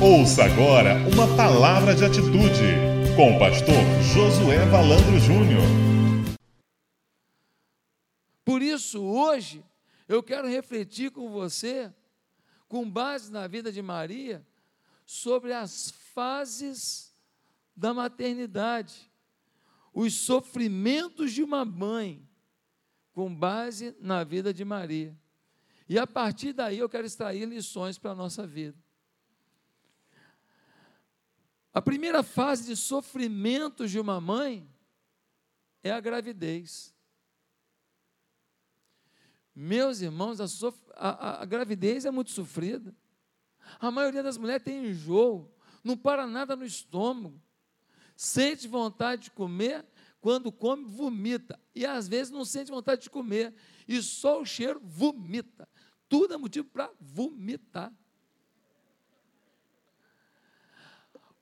Ouça 0.00 0.44
agora 0.44 0.94
uma 1.12 1.26
palavra 1.36 1.92
de 1.92 2.04
atitude 2.04 3.16
com 3.16 3.34
o 3.34 3.38
pastor 3.40 3.74
Josué 4.14 4.64
Valandro 4.66 5.18
Júnior. 5.18 5.64
Por 8.44 8.62
isso, 8.62 9.02
hoje, 9.02 9.64
eu 10.06 10.22
quero 10.22 10.46
refletir 10.46 11.10
com 11.10 11.28
você, 11.28 11.92
com 12.68 12.88
base 12.88 13.32
na 13.32 13.48
vida 13.48 13.72
de 13.72 13.82
Maria, 13.82 14.46
sobre 15.04 15.52
as 15.52 15.90
fases 16.14 17.12
da 17.76 17.92
maternidade, 17.92 19.10
os 19.92 20.14
sofrimentos 20.14 21.32
de 21.32 21.42
uma 21.42 21.64
mãe, 21.64 22.24
com 23.12 23.34
base 23.34 23.96
na 23.98 24.22
vida 24.22 24.54
de 24.54 24.64
Maria. 24.64 25.18
E 25.88 25.98
a 25.98 26.06
partir 26.06 26.52
daí 26.52 26.78
eu 26.78 26.88
quero 26.88 27.04
extrair 27.04 27.48
lições 27.48 27.98
para 27.98 28.12
a 28.12 28.14
nossa 28.14 28.46
vida. 28.46 28.78
A 31.72 31.82
primeira 31.82 32.22
fase 32.22 32.66
de 32.66 32.76
sofrimentos 32.76 33.90
de 33.90 34.00
uma 34.00 34.20
mãe 34.20 34.68
é 35.82 35.90
a 35.90 36.00
gravidez. 36.00 36.94
Meus 39.54 40.00
irmãos, 40.00 40.40
a, 40.40 40.48
sof... 40.48 40.78
a, 40.94 41.08
a, 41.08 41.42
a, 41.42 41.44
gravidez 41.44 42.04
é 42.04 42.10
muito 42.10 42.30
sofrida. 42.30 42.94
A 43.78 43.90
maioria 43.90 44.22
das 44.22 44.38
mulheres 44.38 44.62
tem 44.62 44.86
enjoo, 44.86 45.52
não 45.82 45.96
para 45.96 46.26
nada 46.26 46.56
no 46.56 46.64
estômago, 46.64 47.40
sente 48.16 48.66
vontade 48.66 49.24
de 49.24 49.30
comer, 49.30 49.84
quando 50.20 50.50
come, 50.50 50.84
vomita. 50.84 51.58
E 51.74 51.84
às 51.84 52.08
vezes 52.08 52.32
não 52.32 52.44
sente 52.44 52.70
vontade 52.70 53.02
de 53.02 53.10
comer, 53.10 53.54
e 53.86 54.00
só 54.00 54.40
o 54.40 54.46
cheiro 54.46 54.80
vomita. 54.82 55.68
Tudo 56.08 56.34
é 56.34 56.36
motivo 56.36 56.68
para 56.68 56.90
vomitar. 57.00 57.92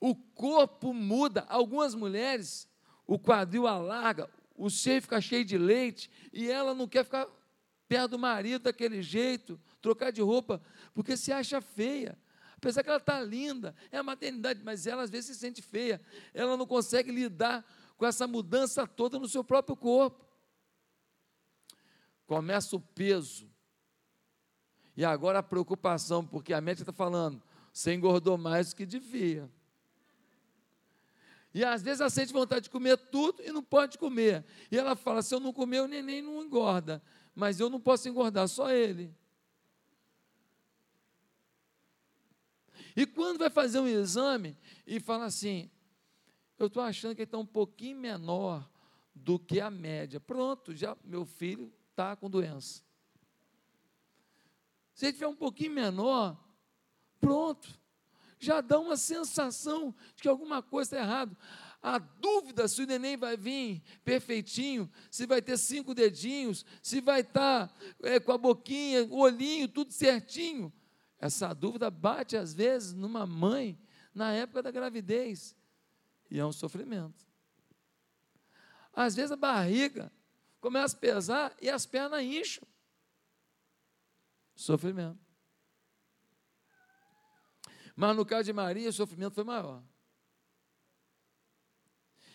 O 0.00 0.14
corpo 0.14 0.92
muda. 0.92 1.44
Algumas 1.48 1.94
mulheres, 1.94 2.68
o 3.06 3.18
quadril 3.18 3.66
alarga, 3.66 4.28
o 4.54 4.70
seio 4.70 5.02
fica 5.02 5.20
cheio 5.20 5.44
de 5.44 5.58
leite 5.58 6.10
e 6.32 6.50
ela 6.50 6.74
não 6.74 6.88
quer 6.88 7.04
ficar 7.04 7.26
perto 7.88 8.12
do 8.12 8.18
marido 8.18 8.62
daquele 8.62 9.02
jeito, 9.02 9.60
trocar 9.80 10.10
de 10.10 10.20
roupa, 10.20 10.60
porque 10.92 11.16
se 11.16 11.32
acha 11.32 11.60
feia. 11.60 12.18
Apesar 12.56 12.82
que 12.82 12.88
ela 12.88 12.98
está 12.98 13.20
linda, 13.20 13.74
é 13.92 13.98
a 13.98 14.02
maternidade, 14.02 14.62
mas 14.64 14.86
ela 14.86 15.02
às 15.02 15.10
vezes 15.10 15.26
se 15.26 15.40
sente 15.40 15.60
feia. 15.62 16.00
Ela 16.32 16.56
não 16.56 16.66
consegue 16.66 17.12
lidar 17.12 17.64
com 17.96 18.06
essa 18.06 18.26
mudança 18.26 18.86
toda 18.86 19.18
no 19.18 19.28
seu 19.28 19.44
próprio 19.44 19.76
corpo. 19.76 20.24
Começa 22.26 22.74
o 22.74 22.80
peso. 22.80 23.48
E 24.96 25.04
agora 25.04 25.40
a 25.40 25.42
preocupação, 25.42 26.26
porque 26.26 26.52
a 26.52 26.60
médica 26.60 26.90
está 26.90 26.92
falando, 26.92 27.42
você 27.72 27.94
engordou 27.94 28.38
mais 28.38 28.70
do 28.70 28.76
que 28.76 28.86
devia. 28.86 29.50
E 31.56 31.64
às 31.64 31.82
vezes 31.82 32.00
ela 32.00 32.10
sente 32.10 32.34
vontade 32.34 32.64
de 32.64 32.70
comer 32.70 32.98
tudo 32.98 33.42
e 33.42 33.50
não 33.50 33.62
pode 33.62 33.96
comer. 33.96 34.44
E 34.70 34.76
ela 34.76 34.94
fala: 34.94 35.22
se 35.22 35.34
eu 35.34 35.40
não 35.40 35.54
comer, 35.54 35.80
o 35.80 35.88
neném 35.88 36.20
não 36.20 36.44
engorda. 36.44 37.02
Mas 37.34 37.58
eu 37.58 37.70
não 37.70 37.80
posso 37.80 38.06
engordar, 38.06 38.46
só 38.46 38.70
ele. 38.70 39.16
E 42.94 43.06
quando 43.06 43.38
vai 43.38 43.48
fazer 43.48 43.80
um 43.80 43.88
exame 43.88 44.54
e 44.86 45.00
fala 45.00 45.24
assim: 45.24 45.70
eu 46.58 46.66
estou 46.66 46.82
achando 46.82 47.14
que 47.14 47.22
ele 47.22 47.26
está 47.26 47.38
um 47.38 47.46
pouquinho 47.46 47.96
menor 47.96 48.70
do 49.14 49.38
que 49.38 49.58
a 49.58 49.70
média. 49.70 50.20
Pronto, 50.20 50.76
já 50.76 50.94
meu 51.02 51.24
filho 51.24 51.72
está 51.90 52.14
com 52.14 52.28
doença. 52.28 52.82
Se 54.92 55.06
ele 55.06 55.14
tiver 55.14 55.28
um 55.28 55.34
pouquinho 55.34 55.72
menor, 55.72 56.38
pronto 57.18 57.80
já 58.38 58.60
dá 58.60 58.78
uma 58.78 58.96
sensação 58.96 59.94
de 60.14 60.22
que 60.22 60.28
alguma 60.28 60.62
coisa 60.62 60.96
está 60.96 61.04
errada. 61.04 61.36
A 61.82 61.98
dúvida 61.98 62.66
se 62.66 62.82
o 62.82 62.86
neném 62.86 63.16
vai 63.16 63.36
vir 63.36 63.82
perfeitinho, 64.04 64.90
se 65.10 65.26
vai 65.26 65.40
ter 65.40 65.56
cinco 65.56 65.94
dedinhos, 65.94 66.64
se 66.82 67.00
vai 67.00 67.20
estar 67.20 67.68
tá, 67.68 67.74
é, 68.02 68.18
com 68.18 68.32
a 68.32 68.38
boquinha, 68.38 69.04
o 69.04 69.18
olhinho, 69.18 69.68
tudo 69.68 69.92
certinho. 69.92 70.72
Essa 71.18 71.54
dúvida 71.54 71.90
bate 71.90 72.36
às 72.36 72.52
vezes 72.52 72.92
numa 72.92 73.26
mãe 73.26 73.78
na 74.14 74.32
época 74.32 74.62
da 74.62 74.70
gravidez. 74.70 75.54
E 76.30 76.38
é 76.38 76.44
um 76.44 76.52
sofrimento. 76.52 77.24
Às 78.92 79.14
vezes 79.14 79.30
a 79.30 79.36
barriga 79.36 80.10
começa 80.60 80.96
a 80.96 81.00
pesar 81.00 81.56
e 81.60 81.70
as 81.70 81.86
pernas 81.86 82.22
incham. 82.22 82.66
Sofrimento. 84.54 85.25
Mas 87.96 88.14
no 88.14 88.26
caso 88.26 88.44
de 88.44 88.52
Maria, 88.52 88.90
o 88.90 88.92
sofrimento 88.92 89.34
foi 89.34 89.42
maior. 89.42 89.82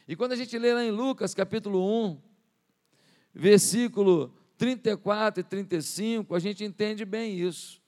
E 0.07 0.15
quando 0.15 0.31
a 0.31 0.35
gente 0.35 0.57
lê 0.57 0.73
lá 0.73 0.83
em 0.83 0.89
Lucas, 0.89 1.35
capítulo 1.35 1.79
1, 2.09 2.21
versículo 3.31 4.35
34 4.57 5.41
e 5.41 5.43
35, 5.43 6.35
a 6.35 6.39
gente 6.39 6.63
entende 6.63 7.05
bem 7.05 7.39
isso. 7.39 7.79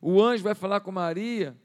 O 0.00 0.22
anjo 0.22 0.42
vai 0.42 0.54
falar 0.54 0.80
com 0.80 0.90
Maria 0.90 1.56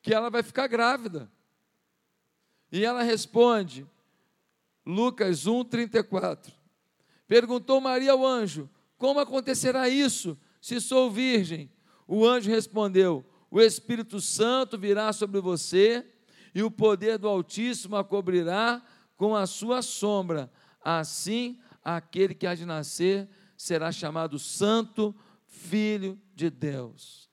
que 0.00 0.14
ela 0.14 0.30
vai 0.30 0.42
ficar 0.42 0.68
grávida. 0.68 1.30
E 2.70 2.84
ela 2.84 3.02
responde, 3.02 3.86
Lucas 4.84 5.46
1, 5.46 5.64
34. 5.64 6.54
Perguntou 7.26 7.80
Maria 7.80 8.12
ao 8.12 8.24
anjo: 8.24 8.70
Como 8.96 9.18
acontecerá 9.20 9.88
isso? 9.88 10.38
Se 10.66 10.80
sou 10.80 11.08
virgem? 11.08 11.70
O 12.08 12.26
anjo 12.26 12.50
respondeu: 12.50 13.24
O 13.48 13.60
Espírito 13.60 14.20
Santo 14.20 14.76
virá 14.76 15.12
sobre 15.12 15.40
você 15.40 16.04
e 16.52 16.60
o 16.60 16.72
poder 16.72 17.18
do 17.18 17.28
Altíssimo 17.28 17.94
a 17.94 18.02
cobrirá 18.02 18.82
com 19.16 19.36
a 19.36 19.46
sua 19.46 19.80
sombra. 19.80 20.50
Assim, 20.82 21.60
aquele 21.84 22.34
que 22.34 22.48
há 22.48 22.54
de 22.56 22.66
nascer 22.66 23.28
será 23.56 23.92
chamado 23.92 24.40
Santo 24.40 25.14
Filho 25.46 26.20
de 26.34 26.50
Deus. 26.50 27.30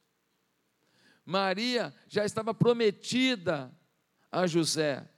Maria 1.26 1.92
já 2.08 2.24
estava 2.24 2.54
prometida 2.54 3.76
a 4.32 4.46
José. 4.46 5.10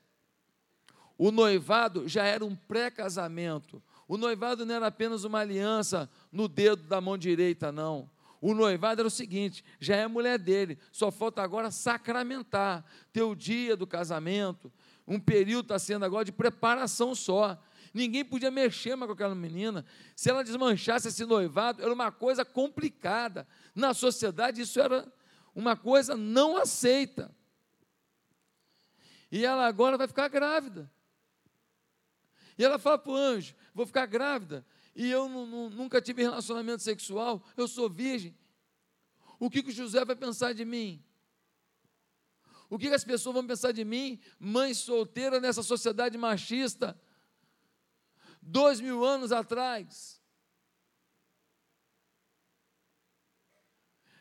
O 1.18 1.32
noivado 1.32 2.08
já 2.08 2.24
era 2.24 2.46
um 2.46 2.56
pré-casamento. 2.56 3.84
O 4.08 4.18
noivado 4.18 4.66
não 4.66 4.76
era 4.76 4.88
apenas 4.88 5.24
uma 5.24 5.40
aliança 5.40 6.10
no 6.32 6.48
dedo 6.48 6.84
da 6.84 7.02
mão 7.02 7.18
direita, 7.18 7.72
não. 7.72 8.10
O 8.40 8.54
noivado 8.54 9.02
era 9.02 9.08
o 9.08 9.12
seguinte: 9.12 9.64
já 9.80 9.96
é 9.96 10.08
mulher 10.08 10.38
dele, 10.38 10.78
só 10.92 11.12
falta 11.12 11.42
agora 11.42 11.72
sacramentar, 11.72 12.86
ter 13.12 13.24
o 13.24 13.34
dia 13.36 13.76
do 13.76 13.88
casamento. 13.88 14.72
Um 15.08 15.20
período 15.20 15.66
está 15.66 15.80
sendo 15.80 16.06
agora 16.06 16.26
de 16.26 16.32
preparação 16.32 17.16
só. 17.16 17.60
Ninguém 17.94 18.26
podia 18.26 18.52
mexer 18.52 18.96
mais 18.96 19.08
com 19.08 19.14
aquela 19.14 19.34
menina. 19.34 19.86
Se 20.16 20.30
ela 20.30 20.44
desmanchasse 20.44 21.08
esse 21.08 21.26
noivado, 21.26 21.82
era 21.82 21.94
uma 21.94 22.12
coisa 22.12 22.44
complicada. 22.44 23.48
Na 23.74 23.94
sociedade, 23.94 24.62
isso 24.62 24.80
era 24.80 25.12
uma 25.56 25.76
coisa 25.76 26.16
não 26.16 26.58
aceita. 26.58 27.34
E 29.32 29.46
ela 29.46 29.66
agora 29.66 29.98
vai 29.98 30.08
ficar 30.08 30.28
grávida. 30.28 30.92
E 32.58 32.64
ela 32.64 32.80
fala 32.80 32.98
para 32.98 33.12
o 33.12 33.16
anjo: 33.16 33.56
vou 33.74 33.86
ficar 33.86 34.06
grávida, 34.06 34.66
e 34.96 35.10
eu 35.10 35.28
nunca 35.28 36.02
tive 36.02 36.22
relacionamento 36.22 36.82
sexual, 36.82 37.44
eu 37.58 37.68
sou 37.68 37.90
virgem. 37.90 38.36
O 39.40 39.50
que, 39.50 39.62
que 39.62 39.70
o 39.70 39.74
José 39.74 40.04
vai 40.06 40.16
pensar 40.16 40.54
de 40.54 40.64
mim? 40.64 41.04
O 42.70 42.80
que, 42.80 42.88
que 42.90 42.96
as 42.96 43.04
pessoas 43.04 43.34
vão 43.36 43.46
pensar 43.46 43.72
de 43.72 43.84
mim, 43.84 44.20
mãe 44.40 44.74
solteira 44.74 45.40
nessa 45.40 45.62
sociedade 45.62 46.18
machista? 46.18 47.00
Dois 48.42 48.80
mil 48.80 49.04
anos 49.04 49.32
atrás. 49.32 50.22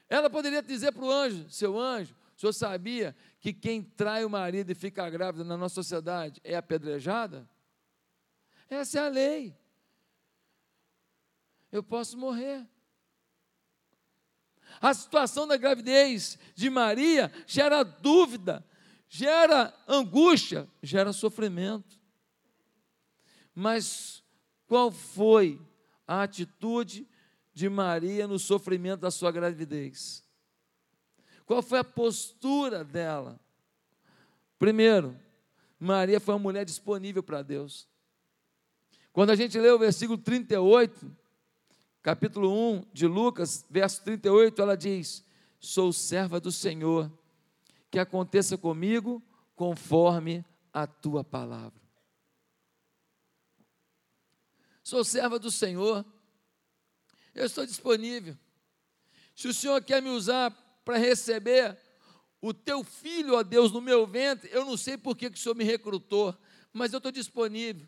Ela 0.08 0.28
poderia 0.28 0.62
dizer 0.62 0.92
para 0.92 1.04
o 1.04 1.10
anjo: 1.10 1.48
seu 1.48 1.78
anjo, 1.78 2.14
o 2.36 2.40
senhor 2.40 2.52
sabia 2.52 3.16
que 3.40 3.52
quem 3.52 3.82
trai 3.82 4.24
o 4.24 4.30
marido 4.30 4.70
e 4.70 4.74
fica 4.74 5.08
grávida 5.08 5.44
na 5.44 5.56
nossa 5.56 5.76
sociedade 5.76 6.40
é 6.44 6.56
apedrejada? 6.56 7.48
Essa 8.74 8.98
é 8.98 9.02
a 9.06 9.08
lei. 9.08 9.56
Eu 11.70 11.82
posso 11.82 12.16
morrer. 12.18 12.66
A 14.80 14.92
situação 14.92 15.46
da 15.46 15.56
gravidez 15.56 16.38
de 16.54 16.68
Maria 16.68 17.32
gera 17.46 17.82
dúvida, 17.82 18.64
gera 19.08 19.74
angústia, 19.86 20.68
gera 20.82 21.12
sofrimento. 21.12 21.98
Mas 23.54 24.22
qual 24.66 24.90
foi 24.90 25.60
a 26.06 26.22
atitude 26.22 27.08
de 27.52 27.68
Maria 27.68 28.26
no 28.26 28.38
sofrimento 28.38 29.00
da 29.00 29.10
sua 29.10 29.30
gravidez? 29.30 30.24
Qual 31.46 31.62
foi 31.62 31.78
a 31.78 31.84
postura 31.84 32.82
dela? 32.82 33.38
Primeiro, 34.58 35.18
Maria 35.78 36.18
foi 36.18 36.34
uma 36.34 36.40
mulher 36.40 36.64
disponível 36.64 37.22
para 37.22 37.42
Deus. 37.42 37.88
Quando 39.14 39.30
a 39.30 39.36
gente 39.36 39.56
lê 39.60 39.70
o 39.70 39.78
versículo 39.78 40.18
38, 40.18 41.08
capítulo 42.02 42.50
1 42.50 42.86
de 42.92 43.06
Lucas, 43.06 43.64
verso 43.70 44.02
38, 44.02 44.60
ela 44.60 44.76
diz: 44.76 45.24
Sou 45.60 45.92
serva 45.92 46.40
do 46.40 46.50
Senhor, 46.50 47.08
que 47.92 48.00
aconteça 48.00 48.58
comigo 48.58 49.22
conforme 49.54 50.44
a 50.72 50.84
tua 50.84 51.22
palavra. 51.22 51.80
Sou 54.82 55.04
serva 55.04 55.38
do 55.38 55.48
Senhor, 55.48 56.04
eu 57.36 57.46
estou 57.46 57.64
disponível. 57.64 58.36
Se 59.32 59.46
o 59.46 59.54
Senhor 59.54 59.80
quer 59.84 60.02
me 60.02 60.10
usar 60.10 60.50
para 60.84 60.96
receber 60.96 61.78
o 62.40 62.52
teu 62.52 62.82
filho, 62.82 63.36
ó 63.36 63.44
Deus, 63.44 63.70
no 63.70 63.80
meu 63.80 64.08
ventre, 64.08 64.50
eu 64.52 64.64
não 64.64 64.76
sei 64.76 64.98
por 64.98 65.16
que, 65.16 65.30
que 65.30 65.38
o 65.38 65.40
Senhor 65.40 65.54
me 65.54 65.62
recrutou, 65.62 66.36
mas 66.72 66.92
eu 66.92 66.96
estou 66.96 67.12
disponível. 67.12 67.86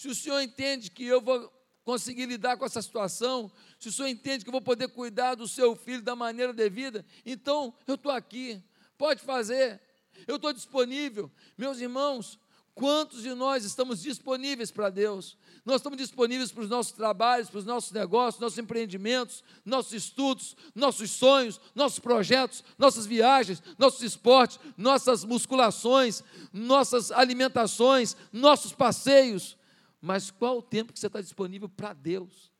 Se 0.00 0.08
o 0.08 0.14
Senhor 0.14 0.40
entende 0.40 0.90
que 0.90 1.04
eu 1.04 1.20
vou 1.20 1.52
conseguir 1.84 2.24
lidar 2.24 2.56
com 2.56 2.64
essa 2.64 2.80
situação, 2.80 3.52
se 3.78 3.90
o 3.90 3.92
Senhor 3.92 4.08
entende 4.08 4.42
que 4.42 4.48
eu 4.48 4.52
vou 4.52 4.62
poder 4.62 4.88
cuidar 4.88 5.34
do 5.34 5.46
seu 5.46 5.76
filho 5.76 6.00
da 6.00 6.16
maneira 6.16 6.54
devida, 6.54 7.04
então 7.26 7.74
eu 7.86 7.96
estou 7.96 8.10
aqui, 8.10 8.64
pode 8.96 9.20
fazer, 9.20 9.78
eu 10.26 10.36
estou 10.36 10.54
disponível. 10.54 11.30
Meus 11.54 11.80
irmãos, 11.80 12.38
quantos 12.74 13.20
de 13.20 13.34
nós 13.34 13.62
estamos 13.62 14.00
disponíveis 14.00 14.70
para 14.70 14.88
Deus? 14.88 15.36
Nós 15.66 15.82
estamos 15.82 15.98
disponíveis 15.98 16.50
para 16.50 16.62
os 16.62 16.70
nossos 16.70 16.92
trabalhos, 16.92 17.50
para 17.50 17.58
os 17.58 17.66
nossos 17.66 17.92
negócios, 17.92 18.40
nossos 18.40 18.58
empreendimentos, 18.58 19.44
nossos 19.66 19.92
estudos, 19.92 20.56
nossos 20.74 21.10
sonhos, 21.10 21.60
nossos 21.74 21.98
projetos, 21.98 22.64
nossas 22.78 23.04
viagens, 23.04 23.62
nossos 23.76 24.00
esportes, 24.00 24.58
nossas 24.78 25.24
musculações, 25.24 26.22
nossas 26.54 27.12
alimentações, 27.12 28.16
nossos 28.32 28.72
passeios. 28.72 29.59
Mas 30.00 30.30
qual 30.30 30.58
o 30.58 30.62
tempo 30.62 30.92
que 30.92 30.98
você 30.98 31.06
está 31.08 31.20
disponível 31.20 31.68
para 31.68 31.92
Deus? 31.92 32.50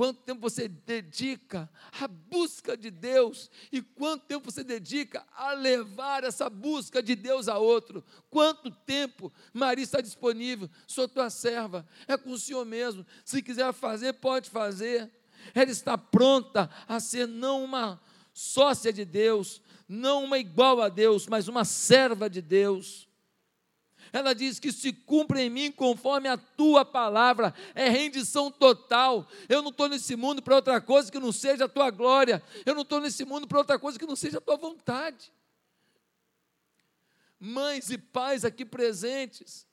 Quanto 0.00 0.22
tempo 0.22 0.40
você 0.40 0.66
dedica 0.66 1.68
à 2.00 2.08
busca 2.08 2.74
de 2.74 2.90
Deus 2.90 3.50
e 3.70 3.82
quanto 3.82 4.24
tempo 4.24 4.50
você 4.50 4.64
dedica 4.64 5.26
a 5.30 5.52
levar 5.52 6.24
essa 6.24 6.48
busca 6.48 7.02
de 7.02 7.14
Deus 7.14 7.48
a 7.48 7.58
outro? 7.58 8.02
Quanto 8.30 8.70
tempo 8.70 9.30
Maria 9.52 9.84
está 9.84 10.00
disponível? 10.00 10.70
Sou 10.86 11.06
tua 11.06 11.28
serva, 11.28 11.86
é 12.08 12.16
com 12.16 12.30
o 12.30 12.38
Senhor 12.38 12.64
mesmo. 12.64 13.04
Se 13.26 13.42
quiser 13.42 13.70
fazer, 13.74 14.14
pode 14.14 14.48
fazer. 14.48 15.10
Ela 15.54 15.70
está 15.70 15.98
pronta 15.98 16.70
a 16.88 16.98
ser 16.98 17.28
não 17.28 17.62
uma 17.64 18.00
sócia 18.32 18.92
de 18.92 19.04
Deus, 19.04 19.60
não 19.86 20.24
uma 20.24 20.38
igual 20.38 20.80
a 20.80 20.88
Deus, 20.88 21.26
mas 21.26 21.46
uma 21.46 21.66
serva 21.66 22.30
de 22.30 22.40
Deus. 22.40 23.09
Ela 24.12 24.34
diz 24.34 24.58
que 24.58 24.72
se 24.72 24.92
cumpre 24.92 25.42
em 25.42 25.50
mim 25.50 25.70
conforme 25.70 26.28
a 26.28 26.36
tua 26.36 26.84
palavra, 26.84 27.54
é 27.74 27.88
rendição 27.88 28.50
total. 28.50 29.28
Eu 29.48 29.62
não 29.62 29.70
estou 29.70 29.88
nesse 29.88 30.16
mundo 30.16 30.42
para 30.42 30.56
outra 30.56 30.80
coisa 30.80 31.10
que 31.10 31.18
não 31.18 31.32
seja 31.32 31.66
a 31.66 31.68
tua 31.68 31.90
glória, 31.90 32.42
eu 32.64 32.74
não 32.74 32.82
estou 32.82 33.00
nesse 33.00 33.24
mundo 33.24 33.46
para 33.46 33.58
outra 33.58 33.78
coisa 33.78 33.98
que 33.98 34.06
não 34.06 34.16
seja 34.16 34.38
a 34.38 34.40
tua 34.40 34.56
vontade. 34.56 35.32
Mães 37.38 37.90
e 37.90 37.98
pais 37.98 38.44
aqui 38.44 38.64
presentes, 38.64 39.66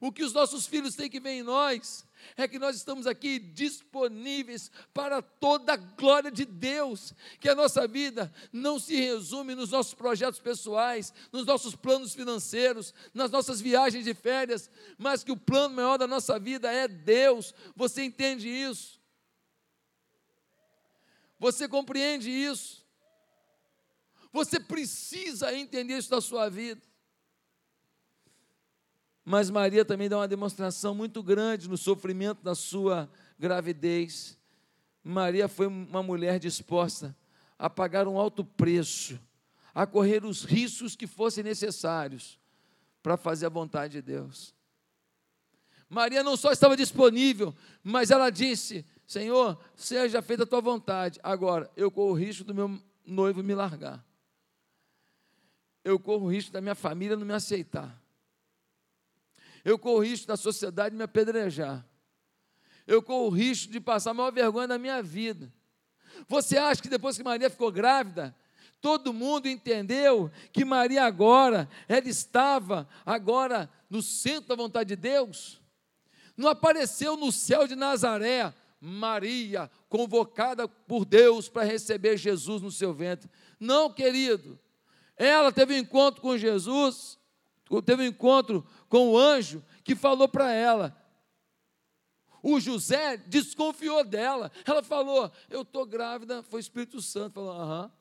o 0.00 0.12
que 0.12 0.22
os 0.22 0.32
nossos 0.32 0.66
filhos 0.66 0.94
têm 0.94 1.08
que 1.08 1.20
ver 1.20 1.30
em 1.30 1.42
nós 1.42 2.07
é 2.36 2.46
que 2.48 2.58
nós 2.58 2.76
estamos 2.76 3.06
aqui 3.06 3.38
disponíveis 3.38 4.70
para 4.92 5.20
toda 5.22 5.74
a 5.74 5.76
glória 5.76 6.30
de 6.30 6.44
Deus, 6.44 7.12
que 7.40 7.48
a 7.48 7.54
nossa 7.54 7.86
vida 7.86 8.32
não 8.52 8.78
se 8.78 8.96
resume 8.96 9.54
nos 9.54 9.70
nossos 9.70 9.94
projetos 9.94 10.40
pessoais, 10.40 11.12
nos 11.32 11.46
nossos 11.46 11.74
planos 11.74 12.14
financeiros, 12.14 12.94
nas 13.12 13.30
nossas 13.30 13.60
viagens 13.60 14.04
de 14.04 14.14
férias, 14.14 14.70
mas 14.96 15.22
que 15.22 15.32
o 15.32 15.36
plano 15.36 15.74
maior 15.74 15.98
da 15.98 16.06
nossa 16.06 16.38
vida 16.38 16.72
é 16.72 16.88
Deus. 16.88 17.54
Você 17.76 18.02
entende 18.02 18.48
isso? 18.48 18.98
Você 21.38 21.68
compreende 21.68 22.30
isso? 22.30 22.86
Você 24.32 24.60
precisa 24.60 25.54
entender 25.54 25.98
isso 25.98 26.10
da 26.10 26.20
sua 26.20 26.48
vida. 26.48 26.87
Mas 29.30 29.50
Maria 29.50 29.84
também 29.84 30.08
dá 30.08 30.16
uma 30.16 30.26
demonstração 30.26 30.94
muito 30.94 31.22
grande 31.22 31.68
no 31.68 31.76
sofrimento 31.76 32.42
da 32.42 32.54
sua 32.54 33.10
gravidez. 33.38 34.38
Maria 35.04 35.46
foi 35.46 35.66
uma 35.66 36.02
mulher 36.02 36.38
disposta 36.38 37.14
a 37.58 37.68
pagar 37.68 38.08
um 38.08 38.18
alto 38.18 38.42
preço, 38.42 39.20
a 39.74 39.86
correr 39.86 40.24
os 40.24 40.44
riscos 40.44 40.96
que 40.96 41.06
fossem 41.06 41.44
necessários 41.44 42.40
para 43.02 43.18
fazer 43.18 43.44
a 43.44 43.50
vontade 43.50 43.92
de 43.92 44.00
Deus. 44.00 44.54
Maria 45.90 46.22
não 46.22 46.34
só 46.34 46.50
estava 46.50 46.74
disponível, 46.74 47.54
mas 47.84 48.10
ela 48.10 48.30
disse: 48.30 48.82
Senhor, 49.06 49.60
seja 49.76 50.22
feita 50.22 50.44
a 50.44 50.46
tua 50.46 50.62
vontade. 50.62 51.20
Agora, 51.22 51.70
eu 51.76 51.90
corro 51.90 52.12
o 52.12 52.18
risco 52.18 52.44
do 52.44 52.54
meu 52.54 52.80
noivo 53.04 53.42
me 53.42 53.54
largar. 53.54 54.02
Eu 55.84 56.00
corro 56.00 56.24
o 56.24 56.32
risco 56.32 56.50
da 56.50 56.62
minha 56.62 56.74
família 56.74 57.14
não 57.14 57.26
me 57.26 57.34
aceitar. 57.34 58.07
Eu 59.68 59.78
corro 59.78 59.98
o 59.98 60.02
risco 60.02 60.26
da 60.26 60.36
sociedade 60.36 60.96
me 60.96 61.02
apedrejar. 61.02 61.84
Eu 62.86 63.02
corro 63.02 63.26
o 63.26 63.30
risco 63.30 63.70
de 63.70 63.78
passar 63.78 64.12
a 64.12 64.14
maior 64.14 64.32
vergonha 64.32 64.66
da 64.66 64.78
minha 64.78 65.02
vida. 65.02 65.52
Você 66.26 66.56
acha 66.56 66.80
que 66.80 66.88
depois 66.88 67.18
que 67.18 67.22
Maria 67.22 67.50
ficou 67.50 67.70
grávida, 67.70 68.34
todo 68.80 69.12
mundo 69.12 69.46
entendeu 69.46 70.30
que 70.54 70.64
Maria 70.64 71.04
agora, 71.04 71.68
ela 71.86 72.08
estava 72.08 72.88
agora 73.04 73.68
no 73.90 74.00
centro 74.00 74.48
da 74.48 74.54
vontade 74.54 74.88
de 74.88 74.96
Deus? 74.96 75.60
Não 76.34 76.48
apareceu 76.48 77.14
no 77.14 77.30
céu 77.30 77.66
de 77.66 77.76
Nazaré 77.76 78.54
Maria, 78.80 79.70
convocada 79.90 80.66
por 80.66 81.04
Deus 81.04 81.46
para 81.46 81.64
receber 81.64 82.16
Jesus 82.16 82.62
no 82.62 82.72
seu 82.72 82.94
ventre. 82.94 83.28
Não, 83.60 83.92
querido. 83.92 84.58
Ela 85.14 85.52
teve 85.52 85.74
um 85.74 85.78
encontro 85.78 86.22
com 86.22 86.38
Jesus, 86.38 87.17
teve 87.84 88.02
um 88.02 88.06
encontro 88.06 88.66
com 88.88 89.10
o 89.10 89.18
anjo 89.18 89.62
que 89.84 89.94
falou 89.94 90.28
para 90.28 90.52
ela. 90.52 90.96
O 92.42 92.60
José 92.60 93.16
desconfiou 93.16 94.04
dela. 94.04 94.50
Ela 94.64 94.82
falou: 94.82 95.30
Eu 95.50 95.62
estou 95.62 95.84
grávida. 95.84 96.42
Foi 96.42 96.58
o 96.58 96.60
Espírito 96.60 97.02
Santo. 97.02 97.34
Falou: 97.34 97.52
Aham. 97.52 97.92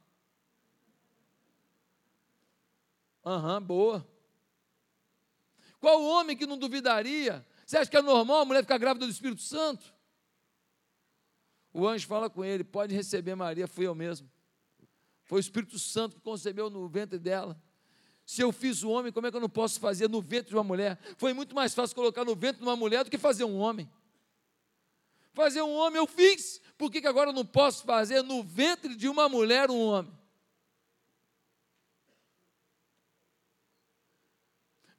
Aham, 3.26 3.62
boa. 3.62 4.08
Qual 5.80 6.02
homem 6.02 6.38
que 6.38 6.46
não 6.46 6.58
duvidaria? 6.58 7.46
Você 7.66 7.78
acha 7.78 7.92
que 7.92 7.98
é 7.98 8.02
normal 8.02 8.42
a 8.42 8.46
mulher 8.46 8.62
ficar 8.62 8.78
grávida 8.78 9.06
do 9.06 9.12
Espírito 9.12 9.42
Santo? 9.42 9.94
O 11.74 11.88
anjo 11.88 12.08
fala 12.08 12.30
com 12.30 12.46
ele: 12.46 12.64
Pode 12.64 12.96
receber 12.96 13.36
Maria, 13.36 13.68
fui 13.68 13.86
eu 13.86 13.94
mesmo. 13.94 14.32
Foi 15.24 15.40
o 15.40 15.42
Espírito 15.42 15.78
Santo 15.78 16.16
que 16.16 16.22
concebeu 16.22 16.70
no 16.70 16.88
ventre 16.88 17.20
dela. 17.20 17.62
Se 18.28 18.42
eu 18.42 18.52
fiz 18.52 18.84
o 18.84 18.90
homem, 18.90 19.10
como 19.10 19.26
é 19.26 19.32
que 19.32 19.38
eu 19.38 19.42
não 19.42 19.50
posso 19.50 19.80
fazer 19.80 20.10
no 20.10 20.22
ventre 20.22 20.50
de 20.50 20.56
uma 20.56 20.64
mulher? 20.64 21.00
Foi 21.18 21.32
muito 21.32 21.56
mais 21.56 21.74
fácil 21.74 21.96
colocar 21.96 22.26
no 22.26 22.36
ventre 22.36 22.58
de 22.58 22.64
uma 22.68 22.76
mulher 22.76 23.06
do 23.06 23.10
que 23.10 23.18
fazer 23.18 23.46
um 23.46 23.58
homem. 23.58 23.90
Fazer 25.34 25.62
um 25.62 25.74
homem 25.74 25.98
eu 25.98 26.06
fiz, 26.06 26.62
por 26.78 26.92
que, 26.92 27.00
que 27.00 27.08
agora 27.08 27.30
eu 27.30 27.34
não 27.34 27.46
posso 27.46 27.86
fazer 27.86 28.22
no 28.24 28.44
ventre 28.44 28.98
de 28.98 29.08
uma 29.08 29.30
mulher 29.30 29.72
um 29.72 29.80
homem? 29.80 30.12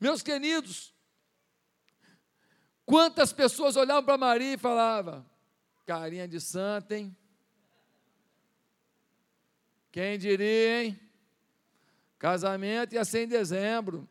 Meus 0.00 0.22
queridos, 0.22 0.94
quantas 2.86 3.30
pessoas 3.30 3.76
olhavam 3.76 4.04
para 4.04 4.16
Maria 4.16 4.54
e 4.54 4.58
falavam, 4.58 5.28
carinha 5.84 6.26
de 6.26 6.40
santa, 6.40 6.96
hein? 6.96 7.14
Quem 9.92 10.18
diria, 10.18 10.84
hein? 10.84 11.07
Casamento 12.18 12.94
ia 12.94 13.04
ser 13.04 13.24
em 13.24 13.28
dezembro. 13.28 14.08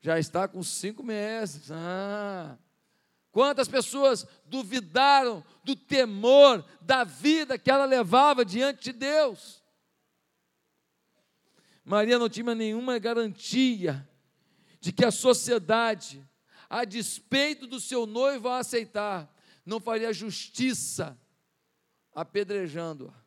Já 0.00 0.18
está 0.18 0.48
com 0.48 0.62
cinco 0.62 1.02
meses. 1.02 1.70
Ah. 1.70 2.58
Quantas 3.30 3.68
pessoas 3.68 4.26
duvidaram 4.44 5.44
do 5.64 5.74
temor 5.74 6.64
da 6.80 7.04
vida 7.04 7.58
que 7.58 7.70
ela 7.70 7.84
levava 7.84 8.44
diante 8.44 8.84
de 8.84 8.92
Deus? 8.92 9.62
Maria 11.84 12.18
não 12.18 12.28
tinha 12.28 12.54
nenhuma 12.54 12.98
garantia 12.98 14.08
de 14.80 14.92
que 14.92 15.04
a 15.04 15.10
sociedade, 15.10 16.26
a 16.68 16.84
despeito 16.84 17.66
do 17.66 17.80
seu 17.80 18.06
noivo 18.06 18.48
a 18.48 18.58
aceitar, 18.58 19.32
não 19.64 19.80
faria 19.80 20.12
justiça 20.12 21.18
apedrejando-a. 22.14 23.23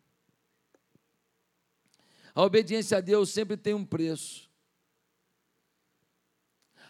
A 2.37 2.43
obediência 2.43 2.99
a 2.99 3.01
Deus 3.01 3.31
sempre 3.31 3.57
tem 3.57 3.73
um 3.73 3.83
preço. 3.83 4.47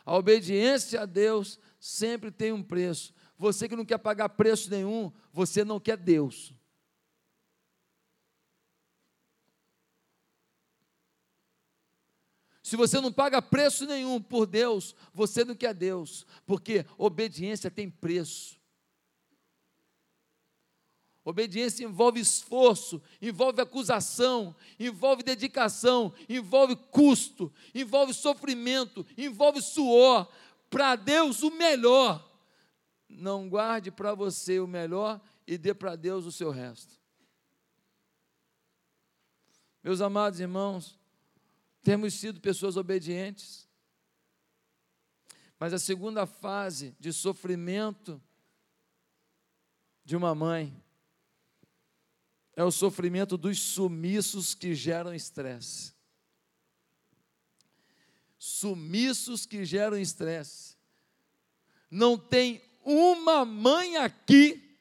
A 0.05 0.13
obediência 0.13 0.99
a 0.99 1.05
Deus 1.05 1.57
sempre 1.79 2.29
tem 2.31 2.51
um 2.51 2.61
preço. 2.61 3.13
Você 3.37 3.69
que 3.69 3.75
não 3.77 3.85
quer 3.85 3.97
pagar 3.97 4.27
preço 4.27 4.69
nenhum, 4.69 5.09
você 5.31 5.63
não 5.63 5.79
quer 5.79 5.95
Deus. 5.95 6.53
Se 12.61 12.75
você 12.75 12.99
não 12.99 13.13
paga 13.13 13.41
preço 13.41 13.85
nenhum 13.85 14.21
por 14.21 14.45
Deus, 14.45 14.93
você 15.13 15.45
não 15.45 15.55
quer 15.55 15.73
Deus, 15.73 16.27
porque 16.45 16.85
obediência 16.97 17.71
tem 17.71 17.89
preço. 17.89 18.56
Obediência 21.27 21.83
envolve 21.83 22.21
esforço, 22.21 23.03
envolve 23.21 23.61
acusação, 23.61 24.55
envolve 24.79 25.23
dedicação, 25.23 26.13
envolve 26.29 26.77
custo, 26.89 27.53
envolve 27.75 28.13
sofrimento, 28.13 29.05
envolve 29.17 29.61
suor. 29.61 30.31
Para 30.69 30.95
Deus 30.95 31.43
o 31.43 31.51
melhor. 31.51 32.25
Não 33.09 33.49
guarde 33.49 33.91
para 33.91 34.15
você 34.15 34.61
o 34.61 34.65
melhor 34.65 35.19
e 35.45 35.57
dê 35.57 35.73
para 35.73 35.97
Deus 35.97 36.25
o 36.25 36.31
seu 36.31 36.49
resto. 36.49 36.97
Meus 39.83 39.99
amados 39.99 40.39
irmãos, 40.39 40.97
temos 41.83 42.13
sido 42.13 42.39
pessoas 42.39 42.77
obedientes, 42.77 43.67
mas 45.59 45.73
a 45.73 45.77
segunda 45.77 46.25
fase 46.25 46.95
de 46.97 47.11
sofrimento 47.11 48.21
de 50.05 50.15
uma 50.15 50.33
mãe 50.33 50.86
é 52.57 52.63
o 52.63 52.71
sofrimento 52.71 53.37
dos 53.37 53.59
sumiços 53.59 54.55
que 54.55 54.73
geram 54.73 55.13
estresse. 55.13 55.93
Sumiços 58.39 59.45
que 59.45 59.63
geram 59.63 59.95
estresse. 59.95 60.75
Não 61.89 62.17
tem 62.17 62.59
uma 62.83 63.45
mãe 63.45 63.97
aqui 63.97 64.75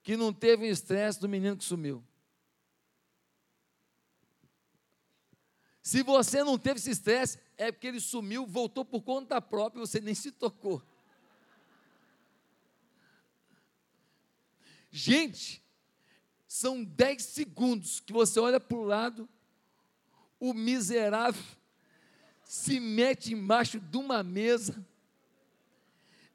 que 0.00 0.16
não 0.16 0.32
teve 0.32 0.68
estresse 0.68 1.20
do 1.20 1.28
menino 1.28 1.56
que 1.56 1.64
sumiu. 1.64 2.04
Se 5.82 6.04
você 6.04 6.44
não 6.44 6.56
teve 6.56 6.78
esse 6.78 6.90
estresse, 6.90 7.36
é 7.56 7.72
porque 7.72 7.88
ele 7.88 8.00
sumiu, 8.00 8.46
voltou 8.46 8.84
por 8.84 9.02
conta 9.02 9.42
própria 9.42 9.82
e 9.82 9.86
você 9.88 10.00
nem 10.00 10.14
se 10.14 10.30
tocou. 10.30 10.80
Gente, 14.88 15.63
são 16.56 16.84
10 16.84 17.20
segundos 17.20 17.98
que 17.98 18.12
você 18.12 18.38
olha 18.38 18.60
para 18.60 18.76
o 18.76 18.84
lado, 18.84 19.28
o 20.38 20.54
miserável 20.54 21.42
se 22.44 22.78
mete 22.78 23.34
embaixo 23.34 23.80
de 23.80 23.96
uma 23.96 24.22
mesa, 24.22 24.86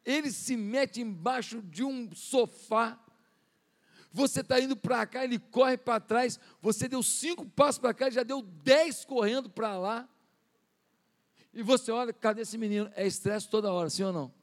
ele 0.03 0.29
se 0.29 0.57
mete 0.57 0.99
embaixo 0.99 1.61
de 1.61 1.85
um 1.85 2.13
sofá, 2.13 2.99
você 4.11 4.41
está 4.41 4.59
indo 4.59 4.75
para 4.75 5.07
cá, 5.07 5.23
ele 5.23 5.39
corre 5.39 5.77
para 5.77 6.01
trás. 6.01 6.37
Você 6.61 6.89
deu 6.89 7.01
cinco 7.01 7.45
passos 7.45 7.79
para 7.79 7.93
cá, 7.93 8.07
ele 8.07 8.15
já 8.15 8.23
deu 8.23 8.41
dez 8.41 9.05
correndo 9.05 9.49
para 9.49 9.77
lá. 9.77 10.09
E 11.53 11.63
você 11.63 11.93
olha, 11.93 12.11
cadê 12.11 12.41
esse 12.41 12.57
menino? 12.57 12.91
É 12.93 13.07
estresse 13.07 13.47
toda 13.47 13.71
hora, 13.71 13.89
sim 13.89 14.03
ou 14.03 14.11
não? 14.11 14.33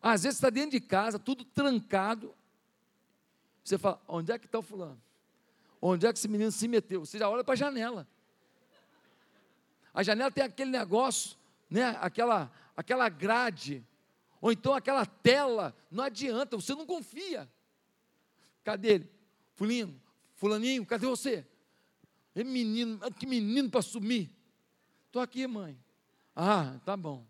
Às 0.00 0.22
vezes 0.22 0.36
está 0.36 0.48
dentro 0.48 0.70
de 0.70 0.80
casa, 0.80 1.18
tudo 1.18 1.44
trancado. 1.44 2.32
Você 3.62 3.78
fala, 3.78 4.02
onde 4.08 4.32
é 4.32 4.38
que 4.38 4.46
está 4.46 4.58
o 4.58 4.62
fulano? 4.62 5.00
Onde 5.80 6.06
é 6.06 6.12
que 6.12 6.18
esse 6.18 6.28
menino 6.28 6.50
se 6.52 6.66
meteu? 6.68 7.04
Você 7.04 7.18
já 7.18 7.28
olha 7.28 7.44
para 7.44 7.54
a 7.54 7.56
janela. 7.56 8.08
A 9.92 10.02
janela 10.02 10.30
tem 10.30 10.44
aquele 10.44 10.70
negócio, 10.70 11.36
né? 11.68 11.96
aquela, 12.00 12.50
aquela 12.76 13.08
grade, 13.08 13.84
ou 14.40 14.50
então 14.50 14.74
aquela 14.74 15.04
tela. 15.04 15.76
Não 15.90 16.04
adianta, 16.04 16.56
você 16.56 16.74
não 16.74 16.86
confia. 16.86 17.50
Cadê 18.64 18.94
ele? 18.94 19.12
Fulino, 19.54 20.00
fulaninho, 20.34 20.86
cadê 20.86 21.06
você? 21.06 21.46
É 22.34 22.42
menino, 22.42 22.98
que 23.12 23.26
menino 23.26 23.70
para 23.70 23.82
sumir. 23.82 24.30
Estou 25.06 25.20
aqui, 25.20 25.46
mãe. 25.46 25.78
Ah, 26.34 26.80
tá 26.84 26.96
bom. 26.96 27.26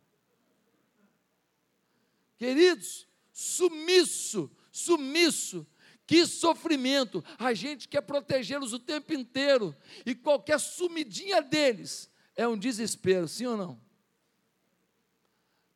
Queridos, 2.39 3.07
sumiço, 3.33 4.51
sumiço, 4.71 5.67
que 6.07 6.27
sofrimento. 6.27 7.25
A 7.39 7.55
gente 7.55 7.89
quer 7.89 8.03
protegê-los 8.03 8.73
o 8.73 8.79
tempo 8.79 9.13
inteiro. 9.13 9.75
E 10.05 10.15
qualquer 10.15 10.59
sumidinha 10.59 11.43
deles 11.43 12.11
é 12.37 12.47
um 12.47 12.57
desespero, 12.57 13.29
sim 13.29 13.47
ou 13.47 13.57
não? 13.57 13.81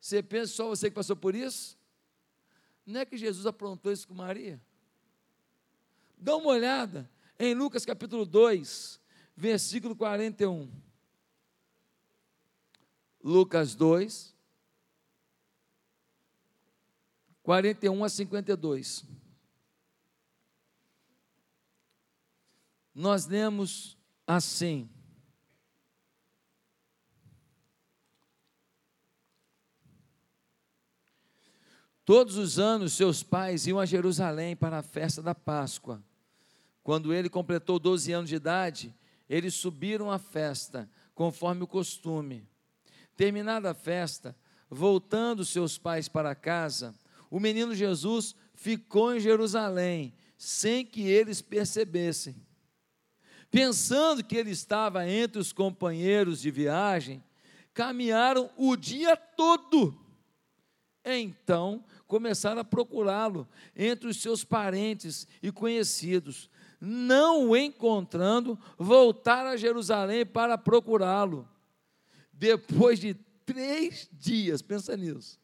Você 0.00 0.22
pensa 0.22 0.52
só 0.52 0.68
você 0.68 0.88
que 0.88 0.94
passou 0.94 1.16
por 1.16 1.34
isso? 1.34 1.76
Não 2.84 3.00
é 3.00 3.04
que 3.04 3.16
Jesus 3.16 3.46
aprontou 3.46 3.90
isso 3.90 4.06
com 4.06 4.14
Maria? 4.14 4.60
Dá 6.16 6.36
uma 6.36 6.50
olhada 6.50 7.10
em 7.38 7.54
Lucas 7.54 7.84
capítulo 7.84 8.24
2, 8.24 9.00
versículo 9.36 9.96
41. 9.96 10.70
Lucas 13.22 13.74
2, 13.74 14.34
41 17.42 18.04
a 18.04 18.08
52. 18.08 19.04
Nós 22.98 23.26
lemos 23.26 23.94
assim: 24.26 24.88
Todos 32.06 32.38
os 32.38 32.58
anos 32.58 32.94
seus 32.94 33.22
pais 33.22 33.66
iam 33.66 33.78
a 33.78 33.84
Jerusalém 33.84 34.56
para 34.56 34.78
a 34.78 34.82
festa 34.82 35.20
da 35.20 35.34
Páscoa. 35.34 36.02
Quando 36.82 37.12
ele 37.12 37.28
completou 37.28 37.78
12 37.78 38.12
anos 38.12 38.30
de 38.30 38.36
idade, 38.36 38.94
eles 39.28 39.52
subiram 39.52 40.10
à 40.10 40.18
festa, 40.18 40.88
conforme 41.14 41.64
o 41.64 41.66
costume. 41.66 42.48
Terminada 43.14 43.72
a 43.72 43.74
festa, 43.74 44.34
voltando 44.70 45.44
seus 45.44 45.76
pais 45.76 46.08
para 46.08 46.34
casa, 46.34 46.94
o 47.30 47.38
menino 47.38 47.74
Jesus 47.74 48.34
ficou 48.54 49.14
em 49.14 49.20
Jerusalém, 49.20 50.14
sem 50.38 50.82
que 50.82 51.02
eles 51.02 51.42
percebessem. 51.42 52.45
Pensando 53.50 54.24
que 54.24 54.36
ele 54.36 54.50
estava 54.50 55.08
entre 55.08 55.38
os 55.38 55.52
companheiros 55.52 56.40
de 56.40 56.50
viagem, 56.50 57.22
caminharam 57.72 58.50
o 58.56 58.76
dia 58.76 59.16
todo. 59.16 59.98
Então 61.04 61.84
começaram 62.06 62.60
a 62.60 62.64
procurá-lo 62.64 63.48
entre 63.74 64.08
os 64.08 64.20
seus 64.20 64.44
parentes 64.44 65.26
e 65.42 65.52
conhecidos. 65.52 66.50
Não 66.80 67.48
o 67.48 67.56
encontrando, 67.56 68.58
voltaram 68.76 69.50
a 69.50 69.56
Jerusalém 69.56 70.26
para 70.26 70.58
procurá-lo. 70.58 71.48
Depois 72.32 72.98
de 72.98 73.14
três 73.44 74.08
dias, 74.12 74.60
pensa 74.60 74.96
nisso. 74.96 75.38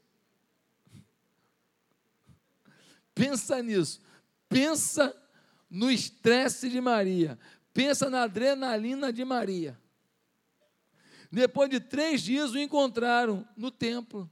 Pensa 3.14 3.62
nisso. 3.62 4.00
Pensa 4.48 5.14
no 5.70 5.90
estresse 5.90 6.68
de 6.68 6.80
Maria. 6.80 7.38
Pensa 7.72 8.10
na 8.10 8.22
adrenalina 8.22 9.12
de 9.12 9.24
Maria. 9.24 9.78
Depois 11.30 11.70
de 11.70 11.80
três 11.80 12.22
dias 12.22 12.52
o 12.52 12.58
encontraram 12.58 13.46
no 13.56 13.70
templo 13.70 14.30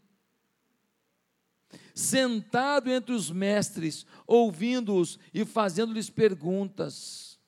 sentado 2.00 2.90
entre 2.90 3.14
os 3.14 3.30
mestres, 3.30 4.06
ouvindo-os 4.26 5.18
e 5.32 5.44
fazendo-lhes 5.44 6.10
perguntas. 6.10 7.38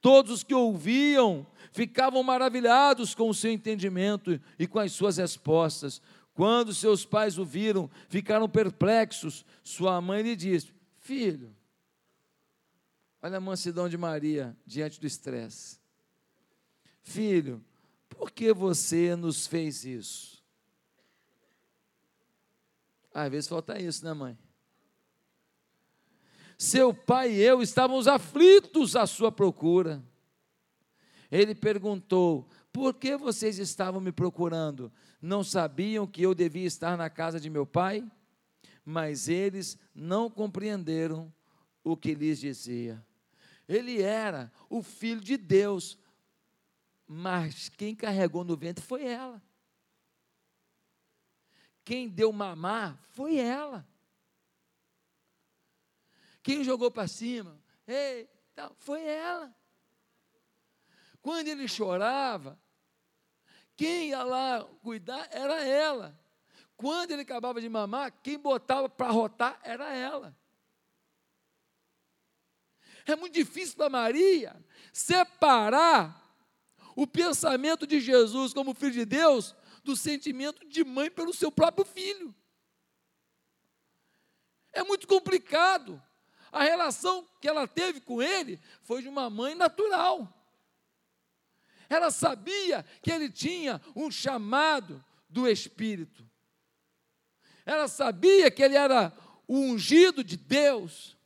Todos 0.00 0.32
os 0.32 0.42
que 0.42 0.54
ouviam 0.54 1.46
ficavam 1.72 2.22
maravilhados 2.22 3.14
com 3.14 3.28
o 3.28 3.34
seu 3.34 3.52
entendimento 3.52 4.40
e 4.58 4.66
com 4.66 4.78
as 4.78 4.92
suas 4.92 5.18
respostas. 5.18 6.00
Quando 6.34 6.74
seus 6.74 7.04
pais 7.04 7.38
o 7.38 7.44
viram, 7.44 7.90
ficaram 8.08 8.48
perplexos. 8.48 9.44
Sua 9.62 10.00
mãe 10.00 10.22
lhe 10.22 10.36
disse: 10.36 10.72
Filho, 10.98 11.54
olha 13.22 13.38
a 13.38 13.40
mansidão 13.40 13.88
de 13.88 13.96
Maria 13.96 14.56
diante 14.66 15.00
do 15.00 15.06
estresse. 15.06 15.78
Filho, 17.02 17.64
por 18.08 18.30
que 18.30 18.52
você 18.52 19.16
nos 19.16 19.46
fez 19.46 19.84
isso? 19.84 20.42
Às 23.12 23.30
vezes 23.30 23.48
falta 23.48 23.80
isso, 23.80 24.04
né, 24.04 24.12
mãe? 24.12 24.38
Seu 26.56 26.92
pai 26.92 27.32
e 27.32 27.40
eu 27.40 27.62
estávamos 27.62 28.08
aflitos 28.08 28.96
à 28.96 29.06
sua 29.06 29.30
procura. 29.30 30.02
Ele 31.30 31.54
perguntou: 31.54 32.48
Por 32.72 32.94
que 32.94 33.16
vocês 33.16 33.58
estavam 33.58 34.00
me 34.00 34.12
procurando? 34.12 34.92
Não 35.20 35.42
sabiam 35.44 36.06
que 36.06 36.22
eu 36.22 36.34
devia 36.34 36.66
estar 36.66 36.96
na 36.96 37.08
casa 37.08 37.40
de 37.40 37.48
meu 37.48 37.66
pai? 37.66 38.04
Mas 38.84 39.28
eles 39.28 39.78
não 39.94 40.30
compreenderam 40.30 41.32
o 41.84 41.96
que 41.96 42.14
lhes 42.14 42.40
dizia. 42.40 43.04
Ele 43.68 44.00
era 44.00 44.50
o 44.70 44.82
filho 44.82 45.20
de 45.20 45.36
Deus, 45.36 45.98
mas 47.06 47.68
quem 47.68 47.94
carregou 47.94 48.42
no 48.42 48.56
ventre 48.56 48.82
foi 48.82 49.04
ela. 49.04 49.42
Quem 51.84 52.08
deu 52.08 52.32
mamar 52.32 52.98
foi 53.10 53.36
ela. 53.36 53.86
Quem 56.42 56.64
jogou 56.64 56.90
para 56.90 57.06
cima, 57.06 57.60
ei, 57.86 58.28
foi 58.78 59.04
ela. 59.04 59.54
Quando 61.20 61.48
ele 61.48 61.68
chorava, 61.68 62.58
quem 63.76 64.08
ia 64.08 64.22
lá 64.22 64.64
cuidar 64.82 65.28
era 65.30 65.62
ela. 65.62 66.18
Quando 66.76 67.10
ele 67.10 67.22
acabava 67.22 67.60
de 67.60 67.68
mamar, 67.68 68.12
quem 68.22 68.38
botava 68.38 68.88
para 68.88 69.10
rotar 69.10 69.60
era 69.62 69.94
ela. 69.94 70.34
É 73.08 73.16
muito 73.16 73.32
difícil 73.32 73.74
para 73.74 73.88
Maria 73.88 74.54
separar 74.92 76.22
o 76.94 77.06
pensamento 77.06 77.86
de 77.86 78.00
Jesus 78.00 78.52
como 78.52 78.74
filho 78.74 78.92
de 78.92 79.06
Deus 79.06 79.56
do 79.82 79.96
sentimento 79.96 80.68
de 80.68 80.84
mãe 80.84 81.10
pelo 81.10 81.32
seu 81.32 81.50
próprio 81.50 81.86
filho. 81.86 82.34
É 84.74 84.82
muito 84.82 85.06
complicado. 85.08 86.02
A 86.52 86.62
relação 86.62 87.26
que 87.40 87.48
ela 87.48 87.66
teve 87.66 87.98
com 88.00 88.22
ele 88.22 88.60
foi 88.82 89.00
de 89.00 89.08
uma 89.08 89.30
mãe 89.30 89.54
natural. 89.54 90.30
Ela 91.88 92.10
sabia 92.10 92.84
que 93.02 93.10
ele 93.10 93.30
tinha 93.30 93.80
um 93.96 94.10
chamado 94.10 95.02
do 95.30 95.48
Espírito. 95.48 96.28
Ela 97.64 97.88
sabia 97.88 98.50
que 98.50 98.62
ele 98.62 98.76
era 98.76 99.16
o 99.46 99.56
ungido 99.58 100.22
de 100.22 100.36
Deus. 100.36 101.17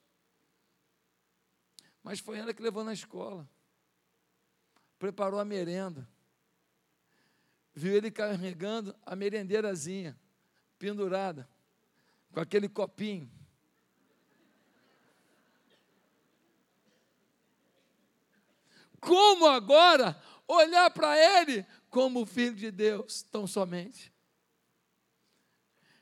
Mas 2.03 2.21
foi 2.21 2.39
ela 2.39 2.53
que 2.53 2.63
levou 2.63 2.83
na 2.83 2.93
escola. 2.93 3.49
Preparou 4.99 5.39
a 5.39 5.45
merenda. 5.45 6.09
Viu 7.75 7.95
ele 7.95 8.11
carregando 8.11 8.95
a 9.07 9.17
merendeirazinha, 9.17 10.19
pendurada, 10.79 11.49
com 12.33 12.41
aquele 12.41 12.69
copinho. 12.69 13.31
Como 19.01 19.47
agora 19.47 20.21
olhar 20.47 20.91
para 20.91 21.17
ele 21.17 21.67
como 21.89 22.27
filho 22.27 22.55
de 22.55 22.71
Deus, 22.71 23.23
tão 23.23 23.47
somente? 23.47 24.12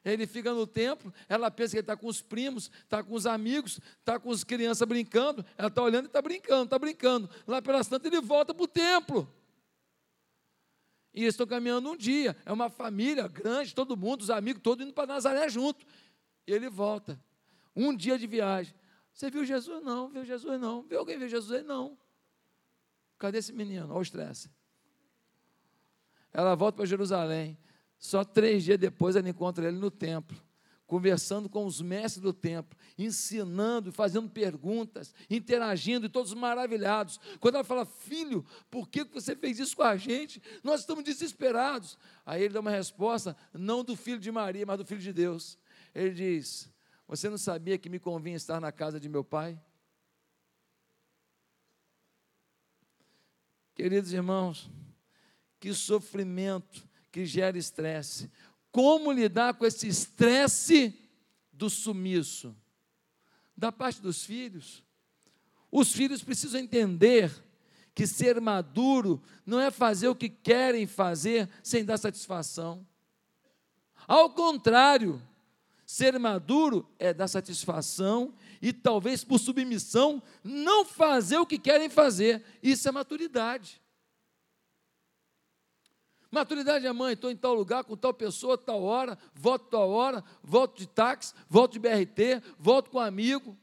Ele 0.05 0.27
fica 0.27 0.53
no 0.55 0.67
templo, 0.67 1.13
ela 1.29 1.51
pensa 1.51 1.73
que 1.73 1.77
ele 1.77 1.83
está 1.83 1.97
com 1.97 2.07
os 2.07 2.23
primos, 2.23 2.71
está 2.83 3.03
com 3.03 3.15
os 3.15 3.27
amigos, 3.27 3.79
está 3.99 4.19
com 4.19 4.31
as 4.31 4.43
crianças 4.43 4.87
brincando, 4.89 5.45
ela 5.59 5.69
está 5.69 5.83
olhando 5.83 6.05
e 6.05 6.07
está 6.07 6.23
brincando, 6.23 6.65
está 6.65 6.79
brincando. 6.79 7.29
Lá 7.47 7.61
pelas 7.61 7.87
tantas 7.87 8.11
ele 8.11 8.21
volta 8.21 8.55
para 8.55 8.65
o 8.65 8.69
templo. 8.69 9.31
E 11.13 11.23
eles 11.23 11.35
estão 11.35 11.47
caminhando 11.47 11.91
um 11.91 11.97
dia, 11.97 12.37
é 12.47 12.53
uma 12.53 12.71
família 12.71 13.29
grande, 13.29 13.75
todo 13.75 13.97
mundo, 13.97 14.23
os 14.23 14.31
amigos, 14.31 14.63
todos 14.63 14.85
indo 14.85 14.95
para 14.95 15.07
Nazaré 15.07 15.49
junto. 15.49 15.85
E 16.47 16.53
ele 16.53 16.71
volta. 16.71 17.21
Um 17.77 17.95
dia 17.95 18.19
de 18.19 18.27
viagem. 18.27 18.75
Você 19.13 19.31
viu 19.31 19.45
Jesus? 19.45 19.83
Não, 19.85 20.09
viu 20.09 20.25
Jesus 20.25 20.59
não. 20.61 20.83
Viu 20.83 20.99
alguém 20.99 21.19
ver 21.19 21.29
Jesus? 21.29 21.65
Não. 21.65 21.99
Cadê 23.19 23.39
esse 23.39 23.53
menino? 23.53 23.89
Olha 23.91 23.99
o 23.99 24.03
estresse. 24.03 24.51
Ela 26.33 26.55
volta 26.55 26.77
para 26.77 26.87
Jerusalém. 26.87 27.59
Só 28.01 28.25
três 28.25 28.65
dias 28.65 28.79
depois 28.79 29.15
ela 29.15 29.29
encontra 29.29 29.69
ele 29.69 29.77
no 29.77 29.91
templo, 29.91 30.35
conversando 30.87 31.51
com 31.51 31.67
os 31.67 31.83
mestres 31.83 32.23
do 32.23 32.33
templo, 32.33 32.77
ensinando, 32.97 33.93
fazendo 33.93 34.31
perguntas, 34.31 35.15
interagindo, 35.29 36.07
e 36.07 36.09
todos 36.09 36.33
maravilhados. 36.33 37.21
Quando 37.39 37.57
ela 37.57 37.65
fala, 37.65 37.85
filho, 37.85 38.43
por 38.71 38.89
que 38.89 39.05
você 39.05 39.37
fez 39.37 39.59
isso 39.59 39.77
com 39.77 39.83
a 39.83 39.99
gente? 39.99 40.43
Nós 40.65 40.81
estamos 40.81 41.05
desesperados. 41.05 41.99
Aí 42.25 42.43
ele 42.43 42.55
dá 42.55 42.61
uma 42.61 42.71
resposta, 42.71 43.37
não 43.53 43.85
do 43.85 43.95
filho 43.95 44.19
de 44.19 44.33
Maria, 44.33 44.65
mas 44.65 44.79
do 44.79 44.87
filho 44.87 45.01
de 45.01 45.13
Deus. 45.13 45.59
Ele 45.95 46.15
diz: 46.15 46.73
Você 47.07 47.29
não 47.29 47.37
sabia 47.37 47.77
que 47.77 47.91
me 47.91 47.99
convinha 47.99 48.37
estar 48.37 48.61
na 48.61 48.73
casa 48.73 48.99
de 48.99 49.11
meu 49.11 49.23
pai? 49.23 49.61
Queridos 53.75 54.13
irmãos, 54.13 54.71
que 55.59 55.75
sofrimento 55.75 56.89
que 57.11 57.25
gera 57.25 57.59
estresse. 57.59 58.31
Como 58.71 59.13
lidar 59.13 59.55
com 59.55 59.67
esse 59.67 59.89
estresse 59.89 60.95
do 61.53 61.69
sumiço? 61.69 62.55
Da 63.57 63.71
parte 63.73 64.01
dos 64.01 64.25
filhos. 64.25 64.83
Os 65.71 65.93
filhos 65.93 66.23
precisam 66.23 66.61
entender 66.61 67.33
que 67.95 68.07
ser 68.07 68.41
maduro 68.41 69.23
não 69.45 69.61
é 69.61 69.71
fazer 69.71 70.09
o 70.09 70.15
que 70.15 70.29
querem 70.29 70.87
fazer 70.87 71.49
sem 71.63 71.85
dar 71.85 71.99
satisfação. 71.99 72.87
Ao 74.07 74.31
contrário, 74.31 75.21
ser 75.85 76.19
maduro 76.19 76.89
é 76.99 77.13
dar 77.13 77.29
satisfação 77.29 78.33
e 78.63 78.73
talvez 78.73 79.25
por 79.25 79.39
submissão 79.39 80.23
não 80.43 80.85
fazer 80.85 81.39
o 81.39 81.47
que 81.47 81.59
querem 81.59 81.89
fazer. 81.89 82.45
Isso 82.63 82.89
é 82.89 82.93
maturidade. 82.93 83.81
Maturidade 86.31 86.87
é 86.87 86.93
mãe, 86.93 87.15
estou 87.15 87.31
em 87.31 87.37
tal 87.37 87.55
lugar, 87.55 87.83
com 87.83 87.97
tal 87.97 88.15
pessoa, 88.15 88.57
tal 88.57 88.83
hora, 88.83 89.19
volto 89.35 89.69
tal 89.69 89.91
hora, 89.91 90.25
volto 90.43 90.79
de 90.79 90.87
táxi, 90.87 91.35
volto 91.49 91.73
de 91.73 91.81
BRT, 91.81 92.41
volto 92.57 92.91
com 92.91 92.99
um 92.99 93.01
amigo. 93.01 93.59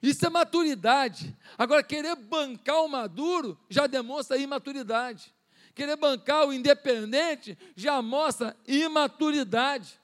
Isso 0.00 0.24
é 0.24 0.30
maturidade. 0.30 1.36
Agora, 1.56 1.82
querer 1.82 2.16
bancar 2.16 2.82
o 2.82 2.88
maduro 2.88 3.58
já 3.68 3.86
demonstra 3.86 4.36
imaturidade. 4.36 5.32
Querer 5.74 5.96
bancar 5.96 6.46
o 6.46 6.52
independente 6.52 7.56
já 7.74 8.02
mostra 8.02 8.56
imaturidade 8.66 10.00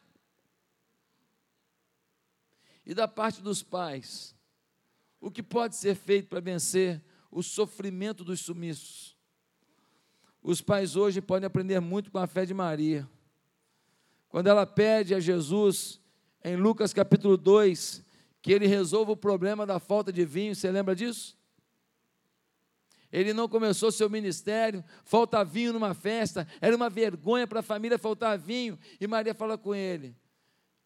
e 2.86 2.94
da 2.94 3.06
parte 3.06 3.42
dos 3.42 3.62
pais. 3.62 4.34
O 5.20 5.30
que 5.30 5.42
pode 5.42 5.76
ser 5.76 5.94
feito 5.94 6.28
para 6.28 6.40
vencer 6.40 7.02
o 7.30 7.42
sofrimento 7.42 8.24
dos 8.24 8.40
sumissos? 8.40 9.17
Os 10.42 10.60
pais 10.60 10.96
hoje 10.96 11.20
podem 11.20 11.46
aprender 11.46 11.80
muito 11.80 12.10
com 12.10 12.18
a 12.18 12.26
fé 12.26 12.46
de 12.46 12.54
Maria. 12.54 13.08
Quando 14.28 14.46
ela 14.46 14.66
pede 14.66 15.14
a 15.14 15.20
Jesus, 15.20 16.00
em 16.44 16.56
Lucas 16.56 16.92
capítulo 16.92 17.36
2, 17.36 18.04
que 18.40 18.52
ele 18.52 18.66
resolva 18.66 19.12
o 19.12 19.16
problema 19.16 19.66
da 19.66 19.78
falta 19.78 20.12
de 20.12 20.24
vinho, 20.24 20.54
você 20.54 20.70
lembra 20.70 20.94
disso? 20.94 21.36
Ele 23.10 23.32
não 23.32 23.48
começou 23.48 23.90
seu 23.90 24.08
ministério, 24.10 24.84
falta 25.04 25.42
vinho 25.42 25.72
numa 25.72 25.94
festa, 25.94 26.46
era 26.60 26.76
uma 26.76 26.90
vergonha 26.90 27.46
para 27.46 27.60
a 27.60 27.62
família 27.62 27.98
faltar 27.98 28.38
vinho. 28.38 28.78
E 29.00 29.06
Maria 29.06 29.34
fala 29.34 29.56
com 29.56 29.74
ele: 29.74 30.14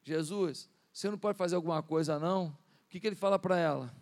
Jesus, 0.05 0.71
você 0.93 1.11
não 1.11 1.19
pode 1.19 1.37
fazer 1.37 1.57
alguma 1.57 1.83
coisa, 1.83 2.19
não? 2.19 2.47
O 2.47 2.89
que, 2.89 3.01
que 3.01 3.07
ele 3.07 3.17
fala 3.17 3.39
para 3.39 3.59
ela? 3.59 3.93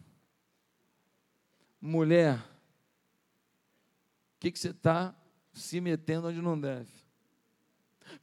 Mulher, 1.81 2.37
o 4.37 4.41
que, 4.41 4.51
que 4.51 4.59
você 4.59 4.69
está 4.69 5.15
se 5.53 5.81
metendo 5.81 6.29
onde 6.29 6.41
não 6.41 6.59
deve? 6.59 6.89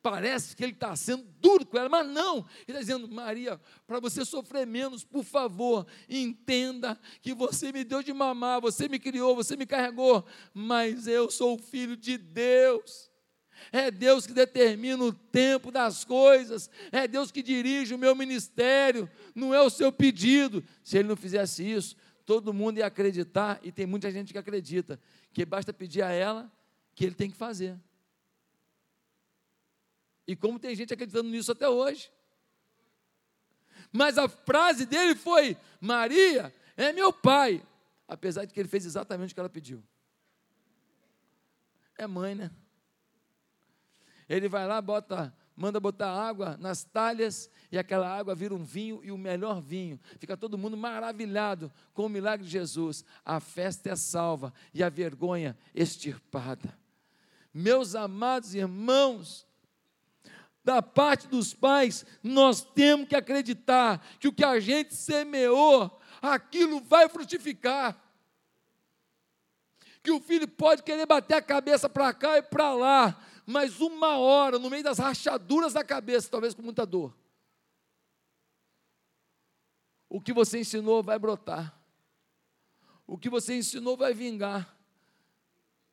Parece 0.02 0.56
que 0.56 0.64
ele 0.64 0.74
está 0.74 0.96
sendo 0.96 1.24
duro 1.40 1.66
com 1.66 1.78
ela, 1.78 1.90
mas 1.90 2.08
não. 2.08 2.38
Ele 2.38 2.78
está 2.78 2.80
dizendo, 2.80 3.08
Maria, 3.08 3.60
para 3.86 4.00
você 4.00 4.26
sofrer 4.26 4.66
menos, 4.66 5.04
por 5.04 5.24
favor, 5.24 5.88
entenda 6.10 7.00
que 7.22 7.34
você 7.34 7.72
me 7.72 7.84
deu 7.84 8.04
de 8.04 8.14
mamar, 8.14 8.62
você 8.62 8.88
me 8.88 9.00
criou, 9.00 9.36
você 9.36 9.56
me 9.56 9.66
carregou, 9.66 10.26
mas 10.54 11.08
eu 11.08 11.30
sou 11.32 11.58
filho 11.58 11.96
de 11.96 12.18
Deus. 12.18 13.10
É 13.72 13.90
Deus 13.90 14.28
que 14.28 14.34
determina 14.34 15.04
o 15.04 15.12
tempo 15.12 15.72
das 15.72 16.06
coisas, 16.06 16.70
é 16.92 17.08
Deus 17.08 17.32
que 17.32 17.42
dirige 17.42 17.96
o 17.96 17.98
meu 17.98 18.16
ministério, 18.16 19.10
não 19.34 19.54
é 19.54 19.62
o 19.62 19.70
seu 19.70 19.92
pedido. 19.92 20.64
Se 20.84 20.98
ele 20.98 21.08
não 21.08 21.16
fizesse 21.16 21.64
isso, 21.70 21.96
todo 22.24 22.54
mundo 22.54 22.78
ia 22.78 22.86
acreditar, 22.86 23.60
e 23.64 23.72
tem 23.72 23.86
muita 23.86 24.12
gente 24.12 24.32
que 24.32 24.38
acredita, 24.38 25.00
que 25.34 25.44
basta 25.44 25.74
pedir 25.74 26.04
a 26.04 26.12
ela 26.12 26.52
que 26.98 27.06
ele 27.06 27.14
tem 27.14 27.30
que 27.30 27.38
fazer. 27.38 27.80
E 30.26 30.36
como 30.36 30.58
tem 30.58 30.76
gente 30.76 30.92
acreditando 30.92 31.30
nisso 31.30 31.52
até 31.52 31.70
hoje. 31.70 32.12
Mas 33.94 34.18
a 34.18 34.28
frase 34.28 34.84
dele 34.84 35.16
foi: 35.16 35.56
Maria 35.80 36.52
é 36.76 36.92
meu 36.92 37.14
pai, 37.14 37.64
apesar 38.08 38.46
de 38.46 38.54
que 38.54 38.60
ele 38.60 38.68
fez 38.68 38.84
exatamente 38.84 39.32
o 39.32 39.36
que 39.36 39.40
ela 39.40 39.48
pediu. 39.48 39.84
É 42.00 42.08
mãe, 42.08 42.34
né? 42.34 42.50
Ele 44.28 44.50
vai 44.50 44.66
lá, 44.66 44.82
bota, 44.82 45.32
manda 45.56 45.80
botar 45.80 46.10
água 46.10 46.58
nas 46.58 46.84
talhas 46.84 47.48
e 47.72 47.78
aquela 47.78 48.10
água 48.10 48.34
vira 48.34 48.56
um 48.56 48.64
vinho 48.64 49.02
e 49.04 49.12
o 49.12 49.18
melhor 49.20 49.62
vinho. 49.62 50.00
Fica 50.18 50.36
todo 50.36 50.58
mundo 50.58 50.76
maravilhado 50.76 51.72
com 51.94 52.08
o 52.08 52.10
milagre 52.10 52.44
de 52.44 52.52
Jesus. 52.52 53.06
A 53.24 53.40
festa 53.40 53.92
é 53.92 53.96
salva 53.96 54.52
e 54.74 54.82
a 54.82 54.90
vergonha 54.90 55.56
extirpada. 55.76 56.76
Meus 57.58 57.96
amados 57.96 58.54
irmãos, 58.54 59.48
da 60.64 60.80
parte 60.80 61.28
dos 61.28 61.56
pais, 61.56 62.06
nós 62.22 62.62
temos 62.62 63.08
que 63.08 63.16
acreditar 63.16 64.00
que 64.20 64.28
o 64.28 64.32
que 64.32 64.46
a 64.46 64.60
gente 64.60 64.94
semeou, 64.94 66.00
aquilo 66.22 66.80
vai 66.82 67.10
frutificar. 67.10 68.00
Que 70.04 70.12
o 70.12 70.22
filho 70.22 70.48
pode 70.48 70.84
querer 70.84 71.08
bater 71.08 71.34
a 71.34 71.42
cabeça 71.42 71.90
para 71.90 72.14
cá 72.14 72.38
e 72.38 72.44
para 72.44 72.76
lá, 72.76 73.26
mas 73.44 73.82
uma 73.82 74.20
hora, 74.20 74.60
no 74.60 74.70
meio 74.70 74.84
das 74.84 75.00
rachaduras 75.00 75.74
da 75.74 75.84
cabeça, 75.84 76.30
talvez 76.30 76.54
com 76.54 76.62
muita 76.62 76.86
dor, 76.86 77.18
o 80.08 80.22
que 80.22 80.32
você 80.32 80.60
ensinou 80.60 81.02
vai 81.02 81.18
brotar, 81.18 81.76
o 83.08 83.18
que 83.18 83.32
você 83.32 83.58
ensinou 83.58 83.98
vai 83.98 84.14
vingar, 84.14 84.77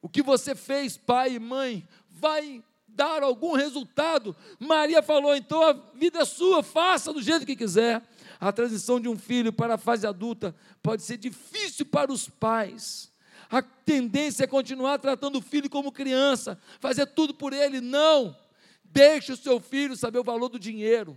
O 0.05 0.09
que 0.11 0.23
você 0.23 0.55
fez, 0.55 0.99
pai 0.99 1.37
e 1.37 1.39
mãe, 1.39 1.89
vai 2.11 2.63
dar 2.87 3.23
algum 3.23 3.55
resultado. 3.55 4.37
Maria 4.61 5.03
falou: 5.03 5.35
então 5.35 5.63
a 5.63 5.73
vida 5.95 6.19
é 6.19 6.25
sua, 6.27 6.63
faça 6.63 7.11
do 7.11 7.23
jeito 7.23 7.47
que 7.47 7.57
quiser. 7.57 8.03
A 8.39 8.53
transição 8.53 9.01
de 9.01 9.09
um 9.09 9.17
filho 9.17 9.51
para 9.51 9.77
a 9.77 9.79
fase 9.79 10.07
adulta 10.07 10.55
pode 10.83 11.03
ser 11.05 11.17
difícil 11.17 11.87
para 11.87 12.13
os 12.13 12.29
pais. 12.29 13.11
A 13.51 13.63
tendência 13.63 14.45
é 14.45 14.47
continuar 14.47 14.99
tratando 14.99 15.39
o 15.39 15.41
filho 15.41 15.71
como 15.71 15.91
criança, 15.91 16.61
fazer 16.81 17.07
tudo 17.07 17.33
por 17.33 17.55
ele. 17.55 17.81
Não! 17.81 18.37
Deixe 18.85 19.33
o 19.33 19.37
seu 19.39 19.59
filho 19.59 19.97
saber 19.97 20.19
o 20.19 20.25
valor 20.25 20.51
do 20.51 20.59
dinheiro, 20.59 21.17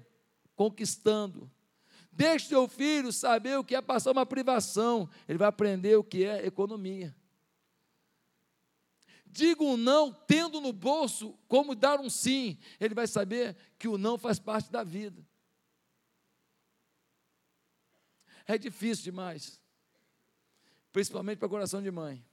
conquistando. 0.56 1.52
Deixe 2.10 2.46
o 2.46 2.50
seu 2.50 2.68
filho 2.70 3.12
saber 3.12 3.60
o 3.60 3.66
que 3.66 3.76
é 3.76 3.82
passar 3.82 4.14
uma 4.14 4.26
privação. 4.26 5.10
Ele 5.28 5.38
vai 5.38 5.50
aprender 5.50 5.98
o 5.98 6.04
que 6.06 6.24
é 6.24 6.48
economia. 6.48 7.14
Diga 9.38 9.64
um 9.64 9.78
não, 9.78 10.12
tendo 10.12 10.60
no 10.60 10.74
bolso 10.74 11.38
como 11.48 11.76
dar 11.76 12.00
um 12.00 12.10
sim. 12.10 12.58
Ele 12.80 12.96
vai 12.96 13.06
saber 13.06 13.56
que 13.78 13.88
o 13.88 13.96
não 13.96 14.18
faz 14.18 14.40
parte 14.40 14.72
da 14.72 14.84
vida. 14.84 15.24
É 18.48 18.58
difícil 18.58 19.04
demais. 19.04 19.62
Principalmente 20.92 21.38
para 21.38 21.48
coração 21.48 21.84
de 21.84 21.92
mãe. 21.92 22.26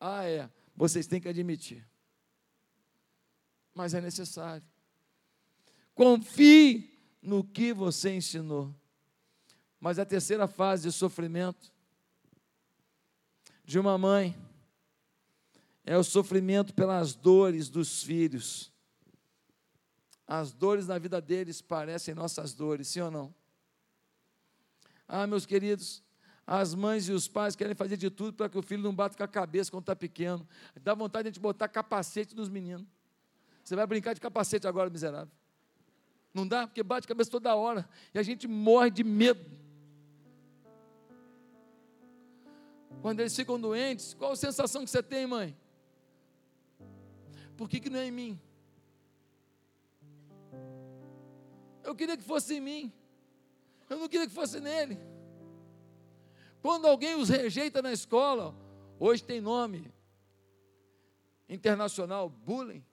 Ah, 0.00 0.24
é. 0.24 0.50
Vocês 0.74 1.06
têm 1.06 1.20
que 1.20 1.28
admitir. 1.28 1.86
Mas 3.74 3.92
é 3.92 4.00
necessário. 4.00 4.66
Confie 5.94 6.98
no 7.20 7.44
que 7.44 7.74
você 7.74 8.16
ensinou. 8.16 8.74
Mas 9.78 9.98
a 9.98 10.06
terceira 10.06 10.48
fase 10.48 10.88
de 10.88 10.92
sofrimento 10.92 11.70
de 13.66 13.78
uma 13.78 13.98
mãe 13.98 14.34
é 15.86 15.96
o 15.96 16.02
sofrimento 16.02 16.74
pelas 16.74 17.14
dores 17.14 17.68
dos 17.68 18.02
filhos. 18.02 18.72
As 20.26 20.52
dores 20.52 20.88
na 20.88 20.98
vida 20.98 21.20
deles 21.20 21.62
parecem 21.62 22.12
nossas 22.12 22.52
dores, 22.52 22.88
sim 22.88 23.00
ou 23.00 23.10
não? 23.10 23.32
Ah, 25.06 25.24
meus 25.28 25.46
queridos, 25.46 26.02
as 26.44 26.74
mães 26.74 27.08
e 27.08 27.12
os 27.12 27.28
pais 27.28 27.54
querem 27.54 27.76
fazer 27.76 27.96
de 27.96 28.10
tudo 28.10 28.32
para 28.32 28.48
que 28.48 28.58
o 28.58 28.62
filho 28.62 28.82
não 28.82 28.92
bata 28.92 29.16
com 29.16 29.22
a 29.22 29.28
cabeça 29.28 29.70
quando 29.70 29.84
está 29.84 29.94
pequeno. 29.94 30.46
Dá 30.82 30.92
vontade 30.92 31.22
de 31.22 31.28
a 31.28 31.30
gente 31.30 31.40
botar 31.40 31.68
capacete 31.68 32.34
nos 32.34 32.48
meninos. 32.48 32.86
Você 33.62 33.76
vai 33.76 33.86
brincar 33.86 34.12
de 34.12 34.20
capacete 34.20 34.66
agora, 34.66 34.90
miserável. 34.90 35.32
Não 36.34 36.46
dá? 36.46 36.66
Porque 36.66 36.82
bate 36.82 37.04
a 37.04 37.08
cabeça 37.08 37.30
toda 37.30 37.54
hora. 37.54 37.88
E 38.12 38.18
a 38.18 38.22
gente 38.24 38.48
morre 38.48 38.90
de 38.90 39.04
medo. 39.04 39.48
Quando 43.00 43.20
eles 43.20 43.36
ficam 43.36 43.60
doentes, 43.60 44.14
qual 44.14 44.32
a 44.32 44.36
sensação 44.36 44.84
que 44.84 44.90
você 44.90 45.02
tem, 45.02 45.28
mãe? 45.28 45.56
Por 47.56 47.68
que, 47.68 47.80
que 47.80 47.90
não 47.90 47.98
é 47.98 48.06
em 48.06 48.10
mim? 48.10 48.40
Eu 51.82 51.94
queria 51.94 52.16
que 52.16 52.22
fosse 52.22 52.56
em 52.56 52.60
mim. 52.60 52.92
Eu 53.88 53.98
não 53.98 54.08
queria 54.08 54.26
que 54.26 54.34
fosse 54.34 54.60
nele. 54.60 54.98
Quando 56.60 56.86
alguém 56.86 57.14
os 57.14 57.28
rejeita 57.28 57.80
na 57.80 57.92
escola, 57.92 58.54
hoje 58.98 59.22
tem 59.22 59.40
nome 59.40 59.92
internacional, 61.48 62.28
bullying. 62.28 62.84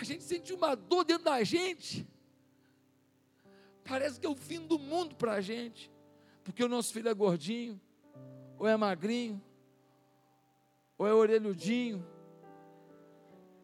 A 0.00 0.04
gente 0.04 0.22
sente 0.22 0.52
uma 0.52 0.74
dor 0.74 1.04
dentro 1.04 1.24
da 1.24 1.42
gente. 1.42 2.08
Parece 3.84 4.20
que 4.20 4.26
é 4.26 4.28
o 4.28 4.36
fim 4.36 4.66
do 4.66 4.78
mundo 4.78 5.16
para 5.16 5.32
a 5.32 5.40
gente. 5.40 5.90
Porque 6.44 6.64
o 6.64 6.68
nosso 6.68 6.92
filho 6.92 7.08
é 7.08 7.14
gordinho, 7.14 7.78
ou 8.56 8.66
é 8.66 8.76
magrinho, 8.76 9.42
ou 11.00 11.06
é 11.06 11.14
orelhudinho, 11.14 12.06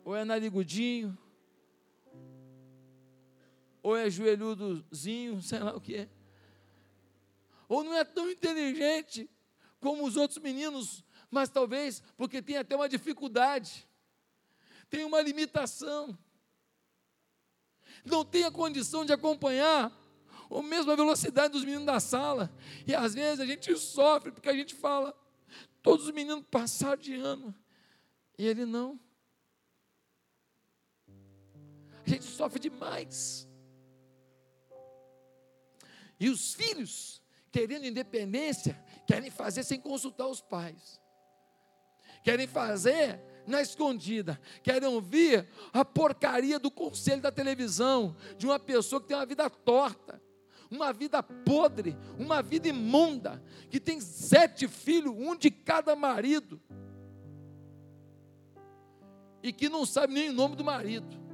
ou 0.03 0.16
é 0.16 0.25
narigudinho, 0.25 1.18
ou 3.83 3.94
é 3.94 4.09
joelhudozinho, 4.09 5.42
sei 5.42 5.59
lá 5.59 5.77
o 5.77 5.81
que 5.81 5.96
é. 5.96 6.09
Ou 7.68 7.85
não 7.85 7.92
é 7.92 8.05
tão 8.05 8.31
inteligente 8.31 9.29
como 9.79 10.07
os 10.07 10.16
outros 10.16 10.38
meninos, 10.38 11.05
mas 11.31 11.51
talvez 11.51 12.03
porque 12.16 12.40
tem 12.40 12.57
até 12.57 12.75
uma 12.75 12.88
dificuldade, 12.88 13.87
tem 14.88 15.05
uma 15.05 15.20
limitação, 15.20 16.18
não 18.03 18.25
tem 18.25 18.44
a 18.44 18.51
condição 18.51 19.05
de 19.05 19.12
acompanhar 19.12 19.92
a 20.51 20.62
mesma 20.62 20.96
velocidade 20.96 21.53
dos 21.53 21.66
meninos 21.66 21.85
da 21.85 22.01
sala. 22.01 22.51
E 22.87 22.94
às 22.94 23.12
vezes 23.12 23.40
a 23.40 23.44
gente 23.44 23.77
sofre 23.77 24.33
porque 24.33 24.49
a 24.49 24.55
gente 24.55 24.75
fala, 24.75 25.14
Todos 25.87 26.07
os 26.07 26.12
meninos 26.12 26.44
passaram 26.51 27.01
de 27.01 27.14
ano. 27.14 27.55
E 28.37 28.44
ele 28.44 28.66
não. 28.66 28.99
A 32.05 32.09
gente 32.11 32.25
sofre 32.25 32.59
demais. 32.59 33.49
E 36.18 36.29
os 36.29 36.55
filhos, 36.55 37.22
querendo 37.53 37.87
independência, 37.87 38.77
querem 39.07 39.31
fazer 39.31 39.62
sem 39.62 39.81
consultar 39.81 40.27
os 40.27 40.40
pais. 40.40 41.01
Querem 42.25 42.49
fazer 42.49 43.20
na 43.46 43.62
escondida. 43.62 44.40
Querem 44.64 44.88
ouvir 44.88 45.49
a 45.72 45.85
porcaria 45.85 46.59
do 46.59 46.68
conselho 46.68 47.22
da 47.22 47.31
televisão 47.31 48.16
de 48.37 48.44
uma 48.44 48.59
pessoa 48.59 49.01
que 49.01 49.07
tem 49.07 49.16
uma 49.16 49.25
vida 49.25 49.49
torta 49.49 50.20
uma 50.70 50.92
vida 50.92 51.22
podre, 51.22 51.96
uma 52.18 52.42
vida 52.42 52.68
imunda, 52.68 53.42
que 53.70 53.79
tem 53.79 54.00
sete 54.00 54.66
filhos, 54.68 55.14
um 55.16 55.37
de 55.37 55.50
cada 55.50 55.94
marido, 55.94 56.61
e 59.42 59.52
que 59.52 59.68
não 59.68 59.87
sabe 59.87 60.14
nem 60.14 60.31
o 60.31 60.33
nome 60.33 60.57
do 60.57 60.64
marido. 60.64 61.26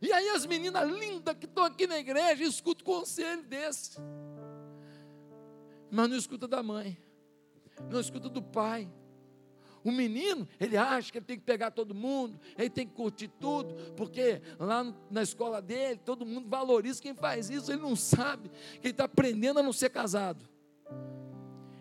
E 0.00 0.12
aí 0.12 0.28
as 0.30 0.46
meninas 0.46 0.88
lindas 0.88 1.36
que 1.36 1.46
estão 1.46 1.64
aqui 1.64 1.86
na 1.86 1.98
igreja 1.98 2.44
escutam 2.44 2.84
conselho 2.84 3.42
desse, 3.42 3.98
mas 5.90 6.08
não 6.08 6.16
escuta 6.16 6.46
da 6.46 6.62
mãe, 6.62 6.96
não 7.90 8.00
escuta 8.00 8.28
do 8.28 8.42
pai. 8.42 8.88
O 9.86 9.92
menino, 9.92 10.48
ele 10.58 10.76
acha 10.76 11.12
que 11.12 11.18
ele 11.18 11.24
tem 11.24 11.38
que 11.38 11.44
pegar 11.44 11.70
todo 11.70 11.94
mundo, 11.94 12.40
ele 12.58 12.68
tem 12.68 12.84
que 12.84 12.92
curtir 12.92 13.28
tudo, 13.28 13.72
porque 13.96 14.42
lá 14.58 14.92
na 15.08 15.22
escola 15.22 15.62
dele, 15.62 16.00
todo 16.04 16.26
mundo 16.26 16.48
valoriza 16.48 17.00
quem 17.00 17.14
faz 17.14 17.48
isso, 17.50 17.70
ele 17.70 17.80
não 17.80 17.94
sabe 17.94 18.48
que 18.80 18.88
ele 18.88 18.90
está 18.90 19.04
aprendendo 19.04 19.60
a 19.60 19.62
não 19.62 19.72
ser 19.72 19.90
casado. 19.90 20.44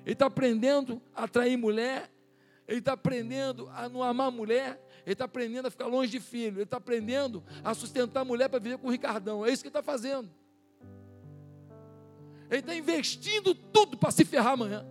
Ele 0.06 0.13
está 0.13 0.28
aprendendo 0.28 1.02
a 1.15 1.24
atrair 1.24 1.58
mulher, 1.58 2.12
ele 2.68 2.78
está 2.78 2.94
aprendendo 2.94 3.68
a 3.74 3.89
não 3.89 4.04
amar 4.04 4.30
mulher, 4.30 4.80
ele 5.04 5.13
está 5.13 5.26
aprendendo 5.26 5.65
a 5.65 5.72
ficar 5.72 5.88
longe 5.88 6.12
de 6.12 6.20
filho, 6.20 6.58
ele 6.58 6.63
está 6.65 6.78
aprendendo 6.78 7.44
a 7.63 7.74
sustentar 7.74 8.22
a 8.22 8.26
mulher 8.26 8.50
para 8.50 8.60
viver 8.60 8.78
com 8.78 8.88
o 8.88 8.91
Ricardão. 8.91 9.44
É 9.44 9.50
isso 9.50 9.63
que 9.63 9.70
ele 9.70 9.72
está 9.80 9.82
fazendo. 9.82 10.30
Ele 12.52 12.60
está 12.60 12.76
investindo 12.76 13.56
tudo 13.56 13.98
para 13.98 14.12
se 14.12 14.24
ferrar 14.24 14.54
amanhã. 14.54 14.86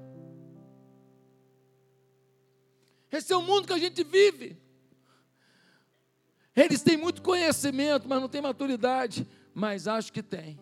Esse 3.16 3.32
é 3.32 3.36
o 3.36 3.42
mundo 3.42 3.66
que 3.66 3.72
a 3.72 3.78
gente 3.78 4.02
vive. 4.02 4.56
Eles 6.54 6.82
têm 6.82 6.96
muito 6.96 7.22
conhecimento, 7.22 8.08
mas 8.08 8.20
não 8.20 8.28
têm 8.28 8.42
maturidade. 8.42 9.26
Mas 9.54 9.86
acho 9.86 10.12
que 10.12 10.22
tem. 10.22 10.58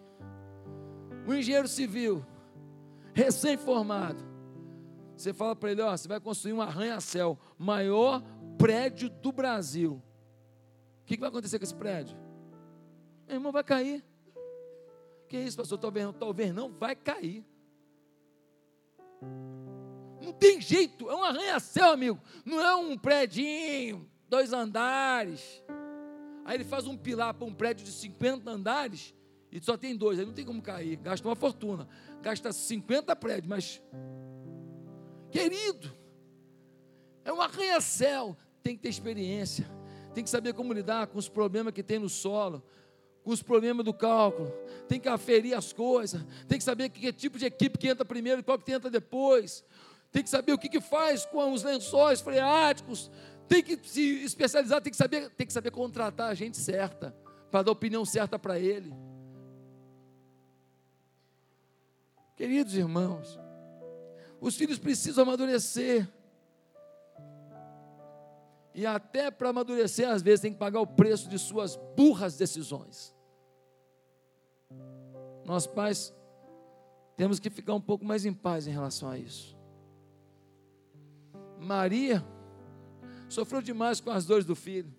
O 1.26 1.32
engenheiro 1.32 1.68
civil, 1.68 2.24
recém-formado, 3.14 4.22
você 5.16 5.32
fala 5.32 5.56
para 5.56 5.70
ele: 5.70 5.80
ó, 5.80 5.96
você 5.96 6.06
vai 6.06 6.20
construir 6.20 6.52
um 6.52 6.60
arranha-céu, 6.60 7.38
maior 7.58 8.22
prédio 8.58 9.08
do 9.08 9.32
Brasil. 9.32 10.02
O 11.02 11.04
que, 11.04 11.16
que 11.16 11.20
vai 11.20 11.30
acontecer 11.30 11.58
com 11.58 11.64
esse 11.64 11.74
prédio? 11.74 12.16
Meu 13.26 13.36
irmão, 13.36 13.52
vai 13.52 13.64
cair. 13.64 14.04
Que 15.28 15.38
isso, 15.38 15.56
pastor? 15.56 15.78
Talvez, 15.78 16.06
talvez 16.18 16.54
não, 16.54 16.70
vai 16.70 16.94
cair. 16.94 17.44
Não 20.22 20.32
tem 20.32 20.60
jeito, 20.60 21.10
é 21.10 21.14
um 21.14 21.24
arranha-céu, 21.24 21.90
amigo. 21.90 22.20
Não 22.44 22.60
é 22.60 22.74
um 22.76 22.96
predinho, 22.96 24.08
dois 24.28 24.52
andares. 24.52 25.62
Aí 26.44 26.56
ele 26.56 26.64
faz 26.64 26.86
um 26.86 26.96
pilar 26.96 27.34
para 27.34 27.46
um 27.46 27.52
prédio 27.52 27.84
de 27.84 27.92
50 27.92 28.50
andares 28.50 29.14
e 29.50 29.62
só 29.62 29.76
tem 29.76 29.96
dois, 29.96 30.18
aí 30.18 30.24
não 30.24 30.32
tem 30.32 30.44
como 30.44 30.62
cair. 30.62 30.96
Gasta 30.96 31.28
uma 31.28 31.36
fortuna. 31.36 31.88
Gasta 32.22 32.52
50 32.52 33.14
prédios, 33.16 33.48
mas. 33.48 33.82
Querido, 35.30 35.92
é 37.24 37.32
um 37.32 37.40
arranha-céu. 37.40 38.36
Tem 38.62 38.76
que 38.76 38.82
ter 38.82 38.88
experiência. 38.88 39.68
Tem 40.14 40.22
que 40.22 40.30
saber 40.30 40.54
como 40.54 40.72
lidar 40.72 41.08
com 41.08 41.18
os 41.18 41.28
problemas 41.28 41.72
que 41.72 41.82
tem 41.82 41.98
no 41.98 42.08
solo, 42.08 42.62
com 43.22 43.30
os 43.30 43.42
problemas 43.42 43.84
do 43.84 43.94
cálculo, 43.94 44.52
tem 44.88 44.98
que 44.98 45.08
aferir 45.08 45.54
as 45.54 45.72
coisas, 45.72 46.24
tem 46.48 46.58
que 46.58 46.64
saber 46.64 46.88
que 46.88 47.12
tipo 47.12 47.38
de 47.38 47.46
equipe 47.46 47.78
que 47.78 47.88
entra 47.88 48.04
primeiro 48.04 48.40
e 48.40 48.42
qual 48.42 48.58
que 48.58 48.72
entra 48.72 48.90
depois, 48.90 49.64
tem 50.12 50.22
que 50.22 50.28
saber 50.28 50.52
o 50.52 50.58
que, 50.58 50.68
que 50.68 50.80
faz 50.80 51.24
com 51.24 51.52
os 51.52 51.62
lençóis 51.62 52.20
freáticos, 52.20 53.10
tem 53.48 53.62
que 53.62 53.80
se 53.82 54.22
especializar, 54.22 54.80
tem 54.82 54.90
que 54.90 54.96
saber, 54.96 55.30
tem 55.30 55.46
que 55.46 55.52
saber 55.52 55.70
contratar 55.70 56.30
a 56.30 56.34
gente 56.34 56.58
certa, 56.58 57.16
para 57.50 57.62
dar 57.62 57.70
a 57.70 57.72
opinião 57.72 58.04
certa 58.04 58.38
para 58.38 58.58
ele. 58.58 58.94
Queridos 62.36 62.74
irmãos, 62.74 63.38
Os 64.40 64.56
filhos 64.56 64.76
precisam 64.76 65.22
amadurecer. 65.22 66.08
E 68.74 68.84
até 68.84 69.30
para 69.30 69.50
amadurecer, 69.50 70.08
às 70.08 70.20
vezes, 70.20 70.40
tem 70.40 70.52
que 70.52 70.58
pagar 70.58 70.80
o 70.80 70.86
preço 70.86 71.28
de 71.28 71.38
suas 71.38 71.76
burras 71.96 72.36
decisões. 72.36 73.14
Nós 75.44 75.64
pais 75.64 76.12
temos 77.16 77.38
que 77.38 77.50
ficar 77.50 77.74
um 77.74 77.80
pouco 77.80 78.04
mais 78.04 78.24
em 78.26 78.34
paz 78.34 78.66
em 78.66 78.72
relação 78.72 79.08
a 79.10 79.16
isso. 79.16 79.61
Maria 81.62 82.24
sofreu 83.28 83.62
demais 83.62 84.00
com 84.00 84.10
as 84.10 84.26
dores 84.26 84.44
do 84.44 84.54
filho, 84.54 84.92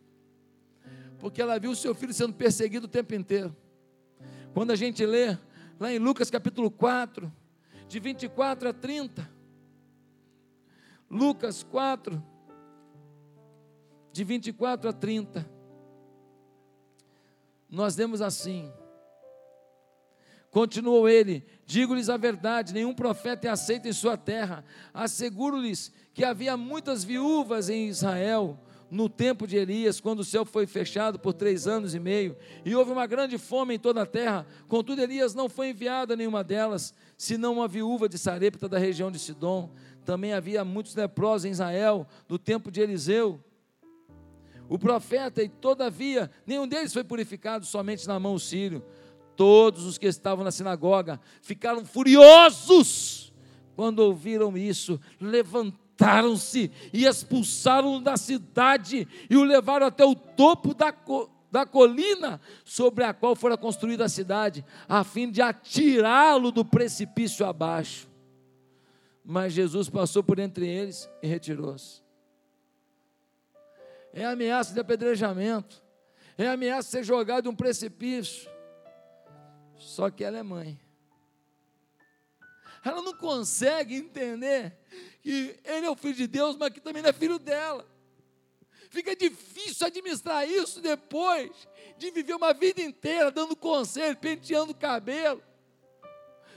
porque 1.19 1.41
ela 1.41 1.60
viu 1.60 1.71
o 1.71 1.76
seu 1.76 1.93
filho 1.93 2.13
sendo 2.13 2.34
perseguido 2.34 2.86
o 2.86 2.89
tempo 2.89 3.13
inteiro. 3.13 3.56
Quando 4.54 4.71
a 4.71 4.76
gente 4.76 5.06
lê 5.06 5.38
lá 5.80 5.91
em 5.91 5.99
Lucas 5.99 6.30
capítulo 6.30 6.71
4, 6.71 7.32
de 7.88 7.99
24 7.99 8.69
a 8.69 8.73
30, 8.73 9.30
Lucas 11.10 11.63
4, 11.63 12.23
de 14.12 14.23
24 14.23 14.89
a 14.89 14.93
30, 14.93 15.49
nós 17.69 17.95
lemos 17.95 18.21
assim: 18.21 18.71
Continuou 20.54 21.10
ele: 21.10 21.44
Digo-lhes 21.66 22.10
a 22.10 22.16
verdade, 22.16 22.74
nenhum 22.74 22.94
profeta 22.94 23.48
é 23.48 23.50
aceito 23.50 23.88
em 23.88 23.92
sua 23.92 24.16
terra. 24.16 24.63
Asseguro-lhes 24.94 25.92
que 26.13 26.24
havia 26.24 26.56
muitas 26.56 27.04
viúvas 27.04 27.70
em 27.70 27.88
Israel 27.88 28.60
no 28.92 29.10
tempo 29.10 29.48
de 29.48 29.58
Elias, 29.58 30.00
quando 30.00 30.20
o 30.20 30.24
céu 30.24 30.46
foi 30.46 30.68
fechado 30.68 31.18
por 31.18 31.34
três 31.34 31.66
anos 31.66 31.96
e 31.96 32.00
meio, 32.00 32.38
e 32.63 32.76
houve 32.76 32.92
uma 32.92 33.08
grande 33.08 33.39
fome 33.39 33.74
em 33.74 33.80
toda 33.80 34.04
a 34.04 34.06
terra. 34.06 34.46
Contudo, 34.68 35.02
Elias 35.02 35.34
não 35.34 35.50
foi 35.50 35.72
enviado 35.72 36.13
a 36.13 36.16
nenhuma 36.16 36.44
delas, 36.44 36.94
senão 37.18 37.54
uma 37.54 37.68
viúva 37.68 38.08
de 38.08 38.20
Sarepta 38.20 38.70
da 38.70 38.78
região 38.78 39.10
de 39.10 39.18
Sidom. 39.18 39.72
Também 40.06 40.34
havia 40.34 40.63
muitos 40.63 40.94
leprosos 40.94 41.46
em 41.46 41.50
Israel 41.50 42.06
no 42.30 42.38
tempo 42.38 42.70
de 42.70 42.80
Eliseu. 42.80 43.44
O 44.70 44.78
profeta, 44.78 45.42
e 45.42 45.50
todavia, 45.50 46.30
nenhum 46.46 46.68
deles 46.68 46.94
foi 46.94 47.04
purificado, 47.04 47.66
somente 47.66 48.08
na 48.08 48.20
mão 48.20 48.36
o 48.36 48.39
sírio. 48.39 48.86
Todos 49.36 49.86
os 49.86 49.98
que 49.98 50.08
estavam 50.08 50.43
na 50.43 50.52
sinagoga 50.52 51.19
ficaram 51.41 51.84
furiosos 51.86 53.24
quando 53.76 54.00
ouviram 54.00 54.56
isso, 54.58 55.00
levantaram-se 55.19 56.72
e 56.91 57.06
expulsaram-o 57.06 58.00
da 58.00 58.17
cidade 58.17 59.08
e 59.30 59.36
o 59.36 59.43
levaram 59.43 59.88
até 59.88 60.06
o 60.06 60.15
topo 60.15 60.74
da, 60.74 60.93
da 61.52 61.65
colina 61.65 62.39
sobre 62.63 63.04
a 63.04 63.13
qual 63.13 63.36
fora 63.36 63.58
construída 63.58 64.06
a 64.06 64.10
cidade, 64.10 64.63
a 64.88 65.04
fim 65.04 65.30
de 65.30 65.41
atirá-lo 65.41 66.52
do 66.52 66.63
precipício 66.63 67.46
abaixo. 67.46 68.08
Mas 69.26 69.54
Jesus 69.54 69.89
passou 69.89 70.22
por 70.22 70.38
entre 70.38 70.67
eles 70.67 71.10
e 71.22 71.28
retirou-se. 71.28 72.04
É 74.13 74.26
ameaça 74.26 74.74
de 74.74 74.80
apedrejamento, 74.80 75.82
é 76.38 76.48
ameaça 76.48 76.89
de 76.89 76.91
ser 76.91 77.04
jogado 77.04 77.43
de 77.43 77.50
um 77.50 77.56
precipício. 77.56 78.53
Só 79.84 80.10
que 80.10 80.24
ela 80.24 80.38
é 80.38 80.43
mãe. 80.43 80.80
Ela 82.84 83.02
não 83.02 83.13
consegue 83.15 83.96
entender 83.96 84.78
que 85.22 85.58
ele 85.63 85.86
é 85.86 85.89
o 85.89 85.96
filho 85.96 86.15
de 86.15 86.28
Deus, 86.28 86.56
mas 86.58 86.69
que 86.74 86.82
também 86.82 87.02
não 87.02 87.10
é 87.10 87.13
filho 87.13 87.38
dela. 87.38 87.88
Fica 88.89 89.15
difícil 89.15 89.88
administrar 89.88 90.48
isso 90.48 90.82
depois 90.82 91.52
de 91.98 92.12
viver 92.12 92.34
uma 92.36 92.54
vida 92.54 92.82
inteira 92.82 93.32
dando 93.32 93.56
conselho, 93.56 94.17
penteando 94.17 94.72
o 94.72 94.76
cabelo, 94.76 95.41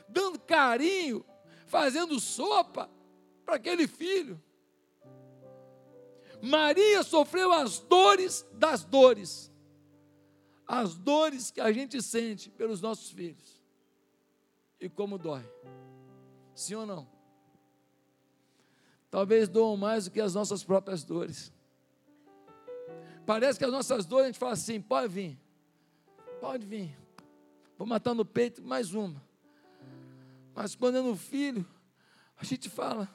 dando 0.08 0.38
carinho, 0.38 1.24
fazendo 1.66 2.18
sopa 2.20 2.90
para 3.44 3.56
aquele 3.56 3.86
filho. 3.86 4.42
Maria 6.42 7.02
sofreu 7.02 7.52
as 7.52 7.78
dores 7.78 8.46
das 8.52 8.84
dores 8.84 9.50
as 10.66 10.96
dores 10.96 11.50
que 11.50 11.60
a 11.60 11.70
gente 11.70 12.02
sente 12.02 12.50
pelos 12.50 12.80
nossos 12.80 13.10
filhos. 13.10 13.62
E 14.80 14.88
como 14.88 15.16
dói. 15.16 15.44
Sim 16.54 16.74
ou 16.74 16.86
não? 16.86 17.08
Talvez 19.10 19.48
doam 19.48 19.76
mais 19.76 20.06
do 20.06 20.10
que 20.10 20.20
as 20.20 20.34
nossas 20.34 20.64
próprias 20.64 21.04
dores. 21.04 21.52
Parece 23.24 23.58
que 23.58 23.64
as 23.64 23.72
nossas 23.72 24.04
dores 24.04 24.24
a 24.24 24.26
gente 24.28 24.38
fala 24.38 24.52
assim: 24.52 24.80
pode 24.80 25.12
vir, 25.12 25.38
pode 26.40 26.66
vir. 26.66 26.96
Vou 27.78 27.86
matar 27.86 28.14
no 28.14 28.24
peito 28.24 28.62
mais 28.62 28.94
uma. 28.94 29.22
Mas 30.54 30.74
quando 30.74 30.98
é 30.98 31.02
no 31.02 31.16
filho, 31.16 31.66
a 32.36 32.44
gente 32.44 32.68
fala: 32.68 33.08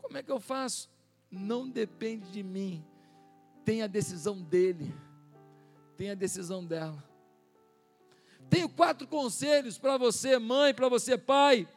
como 0.00 0.18
é 0.18 0.22
que 0.22 0.30
eu 0.30 0.40
faço? 0.40 0.90
Não 1.30 1.68
depende 1.68 2.30
de 2.30 2.42
mim, 2.42 2.84
tem 3.64 3.82
a 3.82 3.86
decisão 3.86 4.40
dele, 4.42 4.94
tem 5.96 6.10
a 6.10 6.14
decisão 6.14 6.64
dela. 6.64 7.02
Tenho 8.48 8.68
quatro 8.68 9.06
conselhos 9.06 9.78
para 9.78 9.96
você, 9.96 10.38
mãe, 10.38 10.74
para 10.74 10.88
você, 10.88 11.16
pai, 11.16 11.68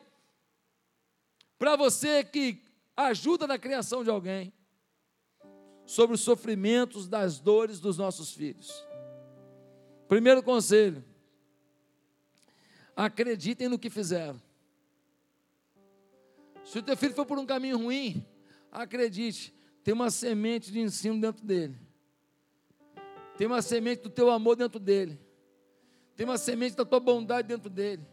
para 1.59 1.75
você 1.75 2.23
que 2.23 2.61
ajuda 2.97 3.45
na 3.45 3.59
criação 3.59 4.03
de 4.03 4.09
alguém, 4.09 4.51
sobre 5.85 6.15
os 6.15 6.21
sofrimentos, 6.21 7.07
das 7.07 7.39
dores 7.39 7.79
dos 7.79 7.97
nossos 7.97 8.31
filhos. 8.31 8.83
Primeiro 10.07 10.41
conselho: 10.41 11.03
acreditem 12.95 13.67
no 13.67 13.79
que 13.79 13.89
fizeram. 13.89 14.41
Se 16.63 16.79
o 16.79 16.83
teu 16.83 16.95
filho 16.95 17.13
for 17.13 17.25
por 17.25 17.37
um 17.37 17.45
caminho 17.45 17.77
ruim, 17.77 18.25
acredite, 18.71 19.53
tem 19.83 19.93
uma 19.93 20.09
semente 20.09 20.71
de 20.71 20.79
ensino 20.79 21.19
dentro 21.19 21.45
dele. 21.45 21.77
Tem 23.37 23.45
uma 23.45 23.61
semente 23.61 24.03
do 24.03 24.09
teu 24.09 24.29
amor 24.29 24.55
dentro 24.55 24.79
dele. 24.79 25.19
Tem 26.15 26.25
uma 26.25 26.37
semente 26.37 26.75
da 26.75 26.85
tua 26.85 26.99
bondade 26.99 27.47
dentro 27.47 27.69
dele. 27.69 28.05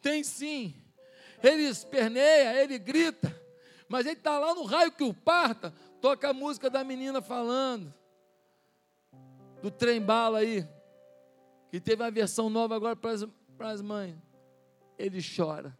Tem 0.00 0.22
sim. 0.22 0.74
Ele 1.42 1.62
esperneia, 1.62 2.62
ele 2.62 2.78
grita. 2.78 3.34
Mas 3.88 4.06
ele 4.06 4.16
está 4.16 4.38
lá 4.38 4.54
no 4.54 4.64
raio 4.64 4.92
que 4.92 5.04
o 5.04 5.14
parta. 5.14 5.72
Toca 6.00 6.28
a 6.28 6.32
música 6.32 6.68
da 6.68 6.84
menina 6.84 7.22
falando. 7.22 7.94
Do 9.62 9.70
trem 9.70 10.00
bala 10.00 10.40
aí. 10.40 10.66
Que 11.70 11.80
teve 11.80 12.02
uma 12.02 12.10
versão 12.10 12.50
nova 12.50 12.74
agora 12.74 12.96
para 12.96 13.70
as 13.70 13.80
mães. 13.80 14.16
Ele 14.98 15.20
chora. 15.22 15.76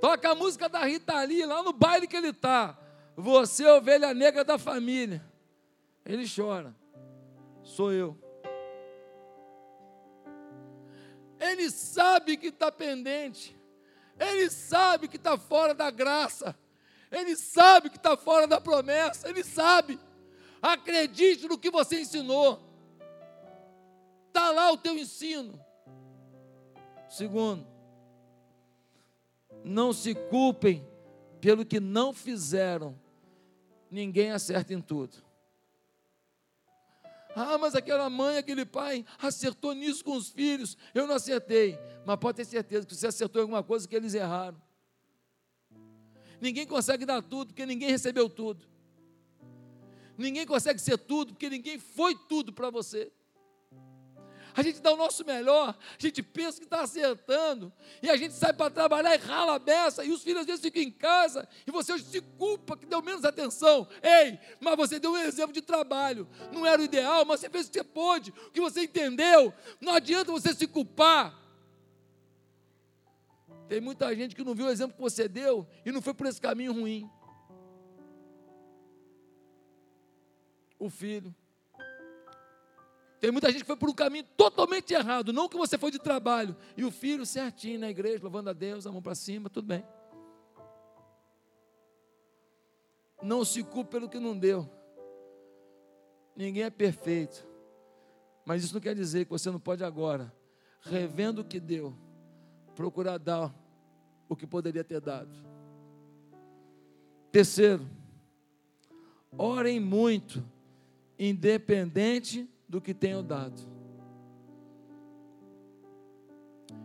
Toca 0.00 0.30
a 0.30 0.34
música 0.34 0.68
da 0.68 0.84
Rita 0.84 1.22
Lee 1.22 1.44
lá 1.44 1.62
no 1.62 1.72
baile 1.72 2.06
que 2.06 2.16
ele 2.16 2.28
está. 2.28 2.76
Você 3.16 3.64
é 3.64 3.72
ovelha 3.72 4.14
negra 4.14 4.42
da 4.42 4.58
família. 4.58 5.22
Ele 6.04 6.24
chora. 6.28 6.74
Sou 7.62 7.92
eu. 7.92 8.16
Ele 11.38 11.70
sabe 11.70 12.36
que 12.36 12.48
está 12.48 12.72
pendente. 12.72 13.56
Ele 14.18 14.50
sabe 14.50 15.08
que 15.08 15.16
está 15.16 15.36
fora 15.38 15.74
da 15.74 15.90
graça. 15.90 16.56
Ele 17.10 17.36
sabe 17.36 17.90
que 17.90 17.96
está 17.96 18.16
fora 18.16 18.46
da 18.46 18.60
promessa. 18.60 19.28
Ele 19.28 19.42
sabe. 19.42 19.98
Acredite 20.62 21.46
no 21.48 21.58
que 21.58 21.70
você 21.70 22.00
ensinou. 22.00 22.60
Está 24.28 24.50
lá 24.50 24.70
o 24.70 24.76
teu 24.76 24.96
ensino. 24.96 25.58
Segundo, 27.08 27.66
não 29.64 29.92
se 29.92 30.14
culpem 30.14 30.86
pelo 31.40 31.64
que 31.64 31.80
não 31.80 32.12
fizeram. 32.12 32.98
Ninguém 33.90 34.30
acerta 34.30 34.72
em 34.72 34.80
tudo. 34.80 35.16
Ah, 37.34 37.56
mas 37.58 37.74
aquela 37.74 38.10
mãe, 38.10 38.38
aquele 38.38 38.64
pai 38.64 39.04
acertou 39.18 39.74
nisso 39.74 40.04
com 40.04 40.16
os 40.16 40.30
filhos. 40.30 40.76
Eu 40.94 41.06
não 41.06 41.14
acertei. 41.14 41.78
Mas 42.04 42.16
pode 42.18 42.36
ter 42.36 42.44
certeza 42.44 42.86
que 42.86 42.94
você 42.94 43.06
acertou 43.06 43.42
alguma 43.42 43.62
coisa 43.62 43.86
que 43.88 43.94
eles 43.94 44.14
erraram. 44.14 44.60
Ninguém 46.40 46.66
consegue 46.66 47.04
dar 47.04 47.22
tudo 47.22 47.48
porque 47.48 47.66
ninguém 47.66 47.90
recebeu 47.90 48.28
tudo. 48.28 48.66
Ninguém 50.16 50.46
consegue 50.46 50.80
ser 50.80 50.98
tudo 50.98 51.32
porque 51.32 51.48
ninguém 51.48 51.78
foi 51.78 52.14
tudo 52.14 52.52
para 52.52 52.70
você 52.70 53.12
a 54.54 54.62
gente 54.62 54.80
dá 54.80 54.92
o 54.92 54.96
nosso 54.96 55.24
melhor, 55.24 55.76
a 55.78 56.02
gente 56.02 56.22
pensa 56.22 56.58
que 56.58 56.64
está 56.64 56.82
acertando, 56.82 57.72
e 58.02 58.10
a 58.10 58.16
gente 58.16 58.34
sai 58.34 58.52
para 58.52 58.70
trabalhar 58.70 59.14
e 59.14 59.18
rala 59.18 59.54
a 59.54 59.58
beça, 59.58 60.04
e 60.04 60.10
os 60.10 60.22
filhos 60.22 60.40
às 60.40 60.46
vezes 60.46 60.60
ficam 60.60 60.82
em 60.82 60.90
casa, 60.90 61.48
e 61.66 61.70
você 61.70 61.98
se 61.98 62.20
culpa 62.20 62.76
que 62.76 62.86
deu 62.86 63.02
menos 63.02 63.24
atenção. 63.24 63.86
Ei, 64.02 64.38
mas 64.60 64.76
você 64.76 64.98
deu 64.98 65.12
um 65.12 65.18
exemplo 65.18 65.52
de 65.52 65.62
trabalho, 65.62 66.28
não 66.52 66.66
era 66.66 66.80
o 66.80 66.84
ideal, 66.84 67.24
mas 67.24 67.40
você 67.40 67.50
fez 67.50 67.66
o 67.66 67.70
que 67.70 67.78
você 67.78 67.84
pôde, 67.84 68.34
o 68.48 68.50
que 68.50 68.60
você 68.60 68.82
entendeu, 68.82 69.52
não 69.80 69.94
adianta 69.94 70.32
você 70.32 70.54
se 70.54 70.66
culpar. 70.66 71.38
Tem 73.68 73.80
muita 73.80 74.12
gente 74.16 74.34
que 74.34 74.42
não 74.42 74.54
viu 74.54 74.66
o 74.66 74.70
exemplo 74.70 74.96
que 74.96 75.02
você 75.02 75.28
deu 75.28 75.64
e 75.86 75.92
não 75.92 76.02
foi 76.02 76.12
por 76.12 76.26
esse 76.26 76.40
caminho 76.40 76.72
ruim. 76.72 77.08
O 80.76 80.90
filho 80.90 81.32
Tem 83.20 83.30
muita 83.30 83.52
gente 83.52 83.60
que 83.60 83.66
foi 83.66 83.76
por 83.76 83.90
um 83.90 83.94
caminho 83.94 84.24
totalmente 84.34 84.94
errado, 84.94 85.30
não 85.30 85.46
que 85.46 85.56
você 85.56 85.76
foi 85.76 85.90
de 85.90 85.98
trabalho. 85.98 86.56
E 86.74 86.84
o 86.84 86.90
filho 86.90 87.26
certinho 87.26 87.78
na 87.78 87.90
igreja, 87.90 88.22
louvando 88.22 88.48
a 88.48 88.54
Deus, 88.54 88.86
a 88.86 88.92
mão 88.92 89.02
para 89.02 89.14
cima, 89.14 89.50
tudo 89.50 89.66
bem. 89.66 89.84
Não 93.22 93.44
se 93.44 93.62
culpe 93.62 93.90
pelo 93.90 94.08
que 94.08 94.18
não 94.18 94.36
deu. 94.36 94.66
Ninguém 96.34 96.62
é 96.62 96.70
perfeito. 96.70 97.46
Mas 98.46 98.64
isso 98.64 98.72
não 98.72 98.80
quer 98.80 98.94
dizer 98.94 99.26
que 99.26 99.30
você 99.30 99.50
não 99.50 99.60
pode 99.60 99.84
agora, 99.84 100.34
revendo 100.80 101.42
o 101.42 101.44
que 101.44 101.60
deu, 101.60 101.94
procurar 102.74 103.18
dar 103.18 103.54
o 104.30 104.34
que 104.34 104.46
poderia 104.46 104.82
ter 104.82 105.00
dado. 105.00 105.30
Terceiro, 107.30 107.86
orem 109.36 109.78
muito, 109.78 110.42
independente 111.18 112.48
do 112.70 112.80
que 112.80 112.94
tenham 112.94 113.22
dado. 113.24 113.60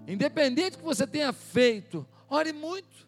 Independente 0.08 0.72
do 0.72 0.78
que 0.80 0.84
você 0.84 1.06
tenha 1.06 1.32
feito, 1.32 2.06
ore 2.28 2.52
muito. 2.52 3.08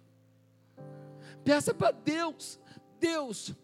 Peça 1.43 1.73
para 1.73 1.91
Deus, 1.91 2.59
Deus, 2.99 3.55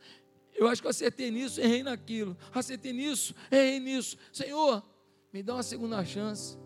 eu 0.56 0.67
acho 0.67 0.82
que 0.82 0.88
eu 0.88 0.89
acertei 0.91 1.30
nisso, 1.30 1.62
errei 1.62 1.84
naquilo. 1.84 2.36
Acertei 2.52 2.91
nisso, 2.91 3.36
errei 3.52 3.80
nisso. 3.80 4.17
Senhor, 4.32 4.84
me 5.32 5.43
dá 5.43 5.54
uma 5.54 5.63
segunda 5.63 6.04
chance. 6.04 6.58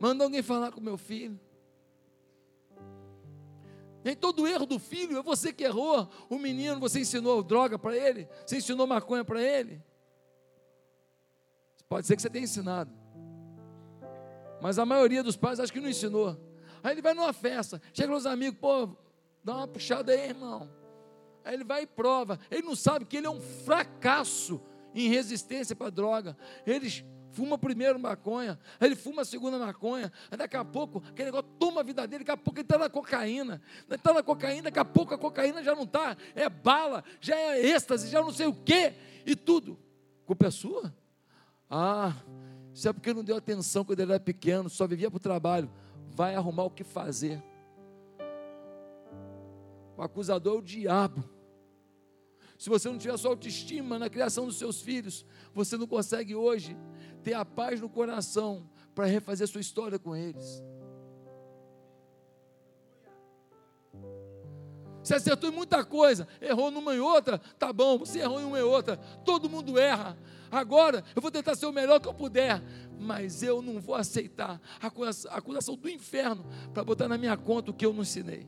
Manda 0.00 0.24
alguém 0.24 0.42
falar 0.42 0.72
com 0.72 0.80
meu 0.80 0.98
filho. 0.98 1.38
Nem 4.02 4.16
todo 4.16 4.48
erro 4.48 4.66
do 4.66 4.80
filho 4.80 5.18
é 5.18 5.22
você 5.22 5.52
que 5.52 5.62
errou. 5.62 6.08
O 6.28 6.38
menino, 6.38 6.80
você 6.80 7.00
ensinou 7.00 7.42
droga 7.42 7.78
para 7.78 7.96
ele? 7.96 8.28
Você 8.44 8.56
ensinou 8.56 8.86
maconha 8.86 9.24
para 9.24 9.40
ele? 9.40 9.82
Pode 11.88 12.06
ser 12.06 12.16
que 12.16 12.22
você 12.22 12.28
tenha 12.28 12.44
ensinado. 12.44 12.90
Mas 14.60 14.78
a 14.78 14.84
maioria 14.84 15.22
dos 15.22 15.36
pais 15.36 15.60
acho 15.60 15.72
que 15.72 15.80
não 15.80 15.88
ensinou. 15.88 16.36
Aí 16.82 16.92
ele 16.92 17.02
vai 17.02 17.14
numa 17.14 17.32
festa, 17.32 17.80
chega 17.92 18.12
nos 18.12 18.26
amigos, 18.26 18.58
pô, 18.60 18.96
dá 19.42 19.56
uma 19.56 19.68
puxada 19.68 20.12
aí, 20.12 20.28
irmão. 20.28 20.70
Aí 21.44 21.54
ele 21.54 21.64
vai 21.64 21.82
e 21.82 21.86
prova. 21.86 22.38
Ele 22.50 22.62
não 22.62 22.76
sabe 22.76 23.04
que 23.04 23.16
ele 23.16 23.26
é 23.26 23.30
um 23.30 23.40
fracasso 23.40 24.60
em 24.94 25.08
resistência 25.08 25.74
para 25.74 25.90
droga. 25.90 26.36
Ele 26.66 26.90
fuma 27.30 27.56
primeiro 27.56 27.98
maconha, 27.98 28.58
ele 28.80 28.96
fuma 28.96 29.22
a 29.22 29.24
segunda 29.24 29.58
maconha, 29.58 30.12
aí 30.30 30.36
daqui 30.36 30.56
a 30.56 30.64
pouco 30.64 31.02
aquele 31.08 31.26
negócio 31.26 31.48
toma 31.58 31.82
a 31.82 31.84
vida 31.84 32.06
dele, 32.06 32.24
daqui 32.24 32.32
a 32.32 32.36
pouco 32.36 32.58
ele 32.58 32.64
está 32.64 32.78
na 32.78 32.88
cocaína, 32.88 33.62
está 33.88 34.12
na 34.12 34.22
cocaína, 34.22 34.62
daqui 34.62 34.78
a 34.78 34.84
pouco 34.84 35.14
a 35.14 35.18
cocaína 35.18 35.62
já 35.62 35.74
não 35.74 35.84
está, 35.84 36.16
é 36.34 36.48
bala, 36.48 37.04
já 37.20 37.36
é 37.36 37.64
êxtase, 37.64 38.08
já 38.08 38.20
não 38.20 38.32
sei 38.32 38.46
o 38.46 38.54
quê, 38.54 38.94
e 39.24 39.36
tudo. 39.36 39.78
culpa 40.26 40.46
é 40.46 40.50
sua? 40.50 40.92
Ah, 41.70 42.14
isso 42.72 42.88
é 42.88 42.92
porque 42.92 43.12
não 43.12 43.24
deu 43.24 43.36
atenção 43.36 43.84
quando 43.84 44.00
ele 44.00 44.12
era 44.12 44.20
pequeno, 44.20 44.70
só 44.70 44.86
vivia 44.86 45.10
para 45.10 45.16
o 45.16 45.20
trabalho. 45.20 45.70
Vai 46.10 46.34
arrumar 46.34 46.64
o 46.64 46.70
que 46.70 46.84
fazer. 46.84 47.42
O 49.96 50.02
acusador 50.02 50.56
é 50.56 50.58
o 50.58 50.62
diabo. 50.62 51.24
Se 52.56 52.68
você 52.68 52.88
não 52.88 52.98
tiver 52.98 53.16
sua 53.16 53.30
autoestima 53.30 53.98
na 53.98 54.08
criação 54.08 54.46
dos 54.46 54.56
seus 54.56 54.80
filhos, 54.80 55.24
você 55.54 55.76
não 55.76 55.86
consegue 55.86 56.34
hoje 56.34 56.76
ter 57.22 57.34
a 57.34 57.44
paz 57.44 57.80
no 57.80 57.88
coração 57.88 58.68
para 58.94 59.06
refazer 59.06 59.46
sua 59.46 59.60
história 59.60 59.98
com 59.98 60.16
eles. 60.16 60.62
Você 65.08 65.14
acertou 65.14 65.48
em 65.48 65.54
muita 65.54 65.82
coisa, 65.82 66.28
errou 66.38 66.70
numa 66.70 66.94
e 66.94 67.00
outra, 67.00 67.38
tá 67.38 67.72
bom, 67.72 67.96
você 67.96 68.18
errou 68.18 68.42
em 68.42 68.44
uma 68.44 68.58
e 68.58 68.62
outra, 68.62 68.98
todo 69.24 69.48
mundo 69.48 69.78
erra. 69.78 70.18
Agora 70.50 71.02
eu 71.16 71.22
vou 71.22 71.30
tentar 71.30 71.54
ser 71.54 71.64
o 71.64 71.72
melhor 71.72 71.98
que 71.98 72.06
eu 72.06 72.12
puder, 72.12 72.62
mas 73.00 73.42
eu 73.42 73.62
não 73.62 73.80
vou 73.80 73.94
aceitar 73.94 74.60
a 74.78 74.86
acusação 75.38 75.76
do 75.76 75.88
inferno 75.88 76.44
para 76.74 76.84
botar 76.84 77.08
na 77.08 77.16
minha 77.16 77.38
conta 77.38 77.70
o 77.70 77.74
que 77.74 77.86
eu 77.86 77.92
não 77.94 78.02
ensinei. 78.02 78.46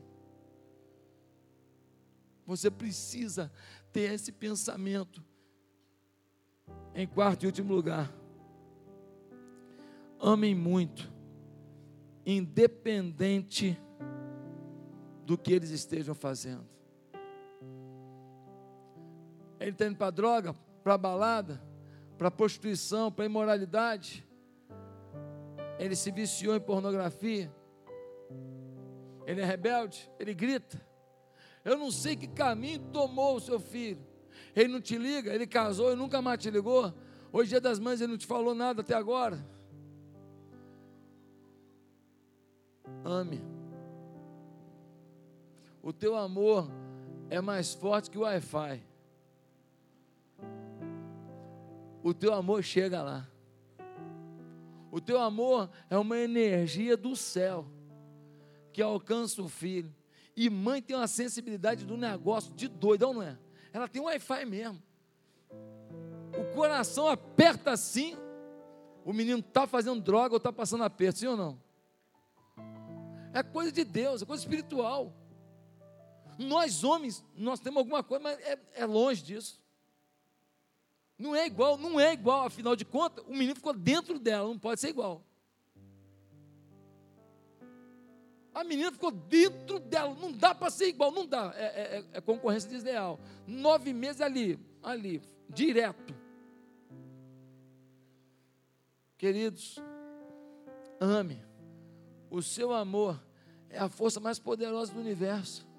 Você 2.45 2.69
precisa 2.69 3.51
ter 3.91 4.13
esse 4.13 4.31
pensamento. 4.31 5.23
Em 6.93 7.07
quarto 7.07 7.41
e 7.41 7.47
último 7.47 7.73
lugar, 7.73 8.13
amem 10.19 10.53
muito, 10.53 11.11
independente 12.23 13.75
do 15.25 15.37
que 15.37 15.53
eles 15.53 15.69
estejam 15.69 16.15
fazendo. 16.15 16.65
Ele 19.59 19.71
está 19.71 19.85
indo 19.85 19.95
para 19.95 20.09
droga, 20.09 20.53
para 20.83 20.97
balada, 20.97 21.61
para 22.17 22.31
prostituição, 22.31 23.11
para 23.11 23.25
imoralidade. 23.25 24.27
Ele 25.77 25.95
se 25.95 26.11
viciou 26.11 26.55
em 26.55 26.59
pornografia. 26.59 27.53
Ele 29.25 29.41
é 29.41 29.45
rebelde, 29.45 30.09
ele 30.19 30.33
grita. 30.33 30.83
Eu 31.63 31.77
não 31.77 31.91
sei 31.91 32.15
que 32.15 32.27
caminho 32.27 32.79
tomou 32.91 33.35
o 33.35 33.39
seu 33.39 33.59
filho. 33.59 34.03
Ele 34.55 34.73
não 34.73 34.81
te 34.81 34.97
liga, 34.97 35.33
ele 35.33 35.45
casou 35.45 35.91
e 35.93 35.95
nunca 35.95 36.21
mais 36.21 36.39
te 36.39 36.49
ligou. 36.49 36.93
Hoje, 37.31 37.49
dia 37.49 37.61
das 37.61 37.79
mães, 37.79 38.01
ele 38.01 38.11
não 38.11 38.17
te 38.17 38.27
falou 38.27 38.53
nada 38.53 38.81
até 38.81 38.95
agora. 38.95 39.39
Ame. 43.05 43.60
O 45.81 45.91
teu 45.91 46.15
amor 46.15 46.69
é 47.29 47.41
mais 47.41 47.73
forte 47.73 48.09
que 48.09 48.17
o 48.17 48.21
Wi-Fi 48.21 48.91
o 52.03 52.13
teu 52.13 52.33
amor 52.33 52.63
chega 52.63 53.01
lá. 53.01 53.27
O 54.91 54.99
teu 54.99 55.19
amor 55.19 55.69
é 55.89 55.97
uma 55.97 56.17
energia 56.17 56.97
do 56.97 57.15
céu 57.15 57.65
que 58.73 58.81
alcança 58.81 59.41
o 59.41 59.47
filho. 59.47 59.93
E 60.35 60.49
mãe 60.49 60.81
tem 60.81 60.95
uma 60.95 61.07
sensibilidade 61.07 61.85
do 61.85 61.95
negócio 61.95 62.53
de 62.53 62.67
doidão, 62.67 63.13
não 63.13 63.21
é? 63.21 63.37
Ela 63.71 63.87
tem 63.87 64.01
um 64.01 64.05
Wi-Fi 64.05 64.45
mesmo. 64.45 64.81
O 66.37 66.55
coração 66.55 67.07
aperta 67.07 67.71
assim. 67.71 68.17
O 69.05 69.13
menino 69.13 69.39
está 69.39 69.65
fazendo 69.67 70.01
droga 70.01 70.33
ou 70.33 70.37
está 70.37 70.51
passando 70.51 70.83
aperto, 70.83 71.19
sim 71.19 71.27
ou 71.27 71.37
não? 71.37 71.61
É 73.33 73.41
coisa 73.41 73.71
de 73.71 73.83
Deus, 73.83 74.21
é 74.21 74.25
coisa 74.25 74.43
espiritual. 74.43 75.13
Nós 76.41 76.83
homens, 76.83 77.23
nós 77.35 77.59
temos 77.59 77.77
alguma 77.77 78.03
coisa, 78.03 78.23
mas 78.23 78.39
é, 78.39 78.59
é 78.73 78.85
longe 78.85 79.23
disso. 79.23 79.61
Não 81.17 81.35
é 81.35 81.45
igual, 81.45 81.77
não 81.77 81.99
é 81.99 82.13
igual, 82.13 82.45
afinal 82.45 82.75
de 82.75 82.83
contas, 82.83 83.23
o 83.27 83.31
menino 83.31 83.55
ficou 83.55 83.73
dentro 83.73 84.17
dela, 84.17 84.47
não 84.47 84.57
pode 84.57 84.81
ser 84.81 84.89
igual. 84.89 85.23
A 88.53 88.63
menina 88.63 88.91
ficou 88.91 89.11
dentro 89.11 89.79
dela, 89.79 90.15
não 90.15 90.31
dá 90.31 90.53
para 90.53 90.71
ser 90.71 90.87
igual, 90.87 91.11
não 91.11 91.25
dá, 91.25 91.53
é, 91.55 91.63
é, 91.63 91.97
é, 91.97 92.05
é 92.13 92.21
concorrência 92.21 92.69
desleal. 92.69 93.19
Nove 93.45 93.93
meses 93.93 94.19
ali, 94.19 94.59
ali, 94.81 95.21
direto. 95.47 96.13
Queridos, 99.15 99.77
ame. 100.99 101.39
O 102.31 102.41
seu 102.41 102.73
amor 102.73 103.21
é 103.69 103.77
a 103.77 103.87
força 103.87 104.19
mais 104.19 104.39
poderosa 104.39 104.91
do 104.91 104.99
universo. 104.99 105.70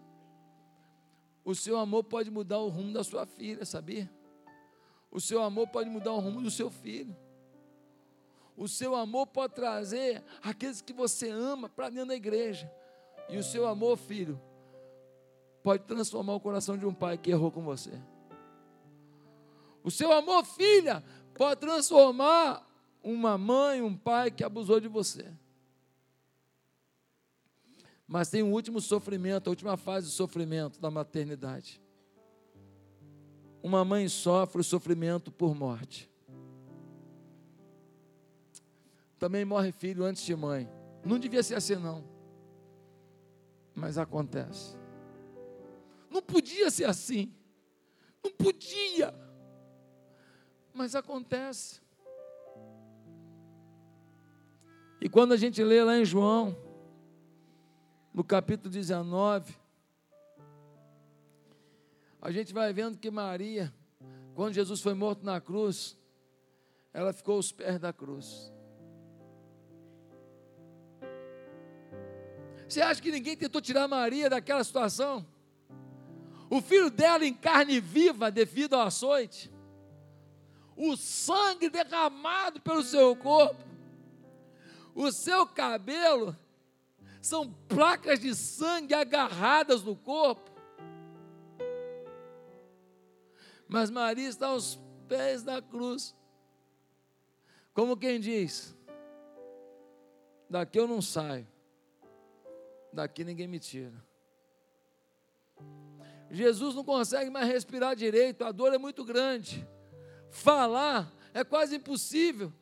O 1.45 1.55
seu 1.55 1.77
amor 1.77 2.05
pode 2.05 2.31
mudar 2.31 2.59
o 2.59 2.69
rumo 2.69 2.93
da 2.93 3.03
sua 3.03 3.27
filha, 3.27 3.65
sabia? 3.65 4.11
O 5.11 5.21
seu 5.21 5.43
amor 5.43 5.69
pode 5.69 5.91
mudar 5.91 6.13
o 6.13 6.21
rumo 6.21 6.41
do 6.41 6.51
seu 6.51 6.71
filho. 6.71 7.17
O 8.57 8.69
seu 8.69 8.95
amor 8.95 9.27
pode 9.27 9.55
trazer 9.55 10.23
aqueles 10.43 10.81
que 10.81 10.93
você 10.93 11.29
ama 11.29 11.69
para 11.69 11.91
dentro 11.91 12.09
da 12.09 12.15
igreja. 12.15 12.71
E 13.29 13.37
o 13.37 13.43
seu 13.43 13.67
amor, 13.67 13.97
filho, 13.97 14.41
pode 15.63 15.85
transformar 15.85 16.35
o 16.35 16.41
coração 16.41 16.77
de 16.77 16.87
um 16.87 16.95
pai 16.95 17.19
que 17.19 17.31
errou 17.31 17.51
com 17.51 17.63
você. 17.63 17.93
O 19.83 19.91
seu 19.91 20.13
amor, 20.13 20.45
filha, 20.45 21.03
pode 21.35 21.61
transformar 21.61 22.69
uma 23.03 23.37
mãe, 23.37 23.83
um 23.83 23.97
pai 23.97 24.31
que 24.31 24.45
abusou 24.45 24.79
de 24.79 24.89
você. 24.89 25.27
Mas 28.13 28.29
tem 28.29 28.43
um 28.43 28.53
último 28.53 28.81
sofrimento, 28.81 29.49
a 29.49 29.51
última 29.51 29.77
fase 29.77 30.07
do 30.07 30.13
sofrimento 30.13 30.79
da 30.79 30.91
maternidade 30.91 31.83
uma 33.63 33.85
mãe 33.85 34.09
sofre 34.09 34.61
o 34.61 34.65
sofrimento 34.65 35.31
por 35.31 35.55
morte. 35.55 36.11
Também 39.19 39.45
morre 39.45 39.71
filho 39.71 40.05
antes 40.05 40.25
de 40.25 40.35
mãe. 40.35 40.69
Não 41.05 41.19
devia 41.19 41.43
ser 41.43 41.55
assim, 41.55 41.77
não. 41.77 42.05
Mas 43.73 43.97
acontece. 43.97 44.77
Não 46.11 46.21
podia 46.21 46.71
ser 46.71 46.87
assim. 46.87 47.33
Não 48.23 48.33
podia. 48.33 49.15
Mas 50.75 50.97
acontece. 50.97 51.81
E 55.01 55.09
quando 55.09 55.33
a 55.33 55.37
gente 55.37 55.63
lê 55.63 55.83
lá 55.85 55.97
em 55.99 56.05
João, 56.05 56.57
no 58.13 58.23
capítulo 58.23 58.71
19, 58.71 59.55
a 62.21 62.31
gente 62.31 62.53
vai 62.53 62.73
vendo 62.73 62.99
que 62.99 63.11
Maria, 63.11 63.73
quando 64.35 64.55
Jesus 64.55 64.81
foi 64.81 64.95
morto 64.95 65.25
na 65.25 65.41
cruz, 65.41 65.99
ela 66.93 67.13
ficou 67.13 67.37
aos 67.37 67.51
pés 67.51 67.81
da 67.81 67.93
cruz. 67.93 68.53
Você 72.69 72.81
acha 72.81 73.03
que 73.03 73.11
ninguém 73.11 73.37
tentou 73.37 73.61
tirar 73.61 73.89
Maria 73.89 74.31
daquela 74.31 74.63
situação? 74.63 75.27
O 76.51 76.61
filho 76.61 76.91
dela 76.91 77.25
em 77.25 77.35
carne 77.35 77.81
viva 77.81 78.31
devido 78.31 78.75
ao 78.75 78.87
açoite, 78.87 79.51
o 80.77 80.97
sangue 80.97 81.71
derramado 81.71 82.61
pelo 82.61 82.83
seu 82.83 83.17
corpo, 83.17 83.63
o 84.95 85.11
seu 85.11 85.47
cabelo 85.47 86.37
são 87.23 87.53
placas 87.69 88.19
de 88.19 88.35
sangue 88.35 88.93
agarradas 88.93 89.83
no 89.83 89.95
corpo. 89.95 90.51
Mas 93.69 93.89
Maria 93.91 94.29
está 94.29 94.49
aos 94.49 94.79
pés 95.09 95.43
da 95.43 95.63
cruz. 95.63 96.15
Como 97.73 97.97
quem 97.97 98.21
diz: 98.21 98.77
daqui 100.51 100.79
eu 100.79 100.89
não 100.89 101.01
saio, 101.01 101.47
daqui 102.93 103.23
ninguém 103.25 103.47
me 103.47 103.61
tira. 103.61 104.05
Jesus 106.29 106.75
não 106.75 106.83
consegue 106.83 107.31
mais 107.31 107.47
respirar 107.47 107.95
direito, 107.95 108.45
a 108.45 108.51
dor 108.51 108.75
é 108.75 108.79
muito 108.79 109.05
grande. 109.05 109.67
Falar 110.29 111.11
é 111.33 111.45
quase 111.45 111.77
impossível. 111.77 112.53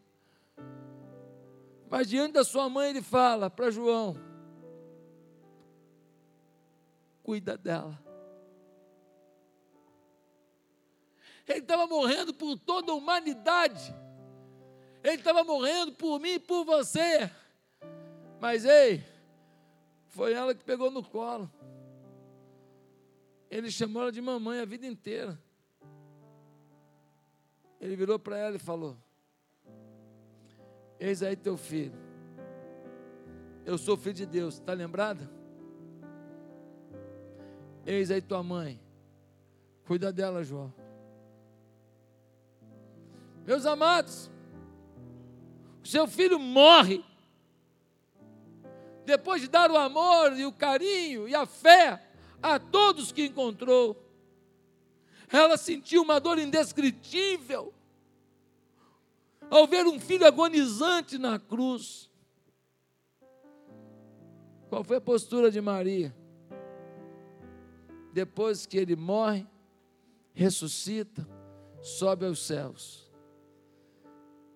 Mas 1.88 2.08
diante 2.08 2.34
da 2.34 2.44
sua 2.44 2.68
mãe, 2.68 2.90
ele 2.90 3.02
fala 3.02 3.48
para 3.48 3.70
João: 3.70 4.29
cuida 7.30 7.56
dela. 7.56 7.96
Ele 11.46 11.60
estava 11.60 11.86
morrendo 11.86 12.34
por 12.34 12.58
toda 12.58 12.90
a 12.90 12.94
humanidade. 12.96 13.94
Ele 15.00 15.14
estava 15.14 15.44
morrendo 15.44 15.92
por 15.92 16.18
mim 16.18 16.30
e 16.30 16.38
por 16.40 16.64
você. 16.64 17.30
Mas 18.40 18.64
ei, 18.64 19.04
foi 20.08 20.32
ela 20.32 20.52
que 20.56 20.64
pegou 20.64 20.90
no 20.90 21.04
colo. 21.04 21.48
Ele 23.48 23.70
chamou 23.70 24.02
ela 24.02 24.10
de 24.10 24.20
mamãe 24.20 24.58
a 24.58 24.64
vida 24.64 24.84
inteira. 24.84 25.40
Ele 27.80 27.94
virou 27.94 28.18
para 28.18 28.38
ela 28.38 28.56
e 28.56 28.58
falou: 28.58 28.96
Eis 30.98 31.22
aí 31.22 31.36
teu 31.36 31.56
filho. 31.56 31.94
Eu 33.64 33.78
sou 33.78 33.96
filho 33.96 34.14
de 34.14 34.26
Deus, 34.26 34.54
está 34.54 34.72
lembrada? 34.72 35.39
Eis 37.86 38.10
aí 38.10 38.20
tua 38.20 38.42
mãe. 38.42 38.80
Cuida 39.86 40.12
dela, 40.12 40.44
João. 40.44 40.72
Meus 43.46 43.66
amados, 43.66 44.30
o 45.82 45.88
seu 45.88 46.06
filho 46.06 46.38
morre. 46.38 47.04
Depois 49.04 49.40
de 49.40 49.48
dar 49.48 49.70
o 49.70 49.76
amor 49.76 50.38
e 50.38 50.44
o 50.44 50.52
carinho 50.52 51.28
e 51.28 51.34
a 51.34 51.46
fé 51.46 52.06
a 52.42 52.58
todos 52.58 53.10
que 53.10 53.24
encontrou, 53.24 53.96
ela 55.32 55.56
sentiu 55.56 56.02
uma 56.02 56.20
dor 56.20 56.38
indescritível 56.38 57.74
ao 59.50 59.66
ver 59.66 59.86
um 59.86 59.98
filho 59.98 60.26
agonizante 60.26 61.18
na 61.18 61.38
cruz. 61.38 62.08
Qual 64.68 64.84
foi 64.84 64.98
a 64.98 65.00
postura 65.00 65.50
de 65.50 65.60
Maria? 65.60 66.14
Depois 68.12 68.66
que 68.66 68.76
ele 68.76 68.96
morre, 68.96 69.46
ressuscita, 70.32 71.26
sobe 71.80 72.26
aos 72.26 72.40
céus. 72.44 73.10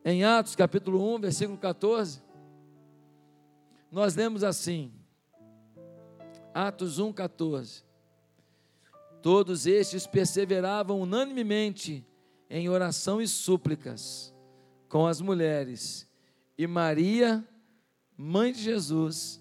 Em 0.04 0.24
Atos 0.24 0.54
capítulo 0.54 1.14
1, 1.14 1.20
versículo 1.20 1.58
14, 1.58 2.22
nós 3.90 4.14
lemos 4.14 4.44
assim: 4.44 4.92
Atos 6.52 6.98
1, 6.98 7.12
14. 7.12 7.84
Todos 9.22 9.66
estes 9.66 10.06
perseveravam 10.06 11.00
unanimemente 11.00 12.06
em 12.50 12.68
oração 12.68 13.22
e 13.22 13.26
súplicas 13.26 14.34
com 14.88 15.06
as 15.06 15.20
mulheres, 15.20 16.08
e 16.56 16.66
Maria, 16.66 17.42
mãe 18.16 18.52
de 18.52 18.62
Jesus, 18.62 19.40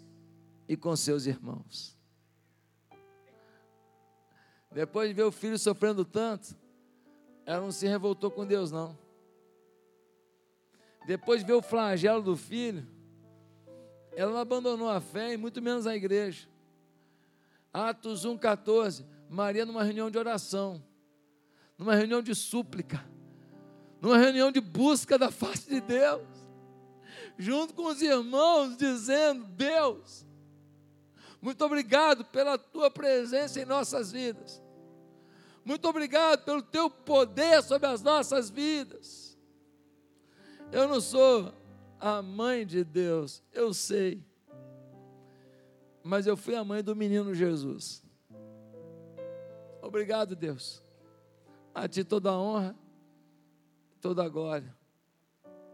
e 0.68 0.76
com 0.76 0.96
seus 0.96 1.28
irmãos. 1.28 1.93
Depois 4.74 5.08
de 5.08 5.14
ver 5.14 5.24
o 5.24 5.32
filho 5.32 5.58
sofrendo 5.58 6.04
tanto, 6.04 6.56
ela 7.46 7.62
não 7.62 7.72
se 7.72 7.88
revoltou 7.88 8.32
com 8.32 8.46
Deus, 8.46 8.72
não. 8.72 8.98
Depois 11.06 11.42
de 11.42 11.48
ver 11.48 11.54
o 11.54 11.62
flagelo 11.62 12.24
do 12.24 12.36
filho, 12.36 12.88
ela 14.16 14.32
não 14.32 14.40
abandonou 14.40 14.90
a 14.90 15.00
fé 15.00 15.34
e 15.34 15.38
muito 15.38 15.62
menos 15.62 15.86
a 15.86 15.96
igreja. 15.96 16.48
Atos 17.72 18.26
1,14. 18.26 19.06
Maria 19.30 19.66
numa 19.66 19.84
reunião 19.84 20.12
de 20.12 20.18
oração, 20.18 20.84
numa 21.78 21.96
reunião 21.96 22.22
de 22.22 22.36
súplica, 22.36 23.04
numa 24.00 24.18
reunião 24.18 24.52
de 24.52 24.62
busca 24.62 25.18
da 25.18 25.32
face 25.32 25.68
de 25.68 25.82
Deus, 25.82 26.22
junto 27.38 27.74
com 27.74 27.88
os 27.88 28.00
irmãos, 28.02 28.78
dizendo: 28.78 29.44
Deus, 29.46 30.24
muito 31.42 31.66
obrigado 31.66 32.24
pela 32.26 32.60
tua 32.60 32.92
presença 32.92 33.60
em 33.60 33.66
nossas 33.66 34.12
vidas. 34.12 34.63
Muito 35.66 35.88
obrigado 35.88 36.44
pelo 36.44 36.62
teu 36.62 36.90
poder 36.90 37.64
sobre 37.64 37.88
as 37.88 38.02
nossas 38.02 38.50
vidas. 38.50 39.38
Eu 40.72 40.88
não 40.88 41.00
sou 41.00 41.54
a 42.00 42.22
mãe 42.22 42.66
de 42.66 42.84
Deus, 42.84 43.42
eu 43.54 43.74
sei. 43.74 44.26
Mas 46.04 46.28
eu 46.28 46.36
fui 46.36 46.56
a 46.56 46.64
mãe 46.64 46.84
do 46.84 46.96
menino 46.96 47.34
Jesus. 47.34 48.04
Obrigado, 49.82 50.36
Deus. 50.36 50.84
A 51.74 51.88
ti 51.88 52.04
toda 52.04 52.30
a 52.30 52.38
honra, 52.38 52.76
toda 54.02 54.24
a 54.24 54.30
glória, 54.30 54.76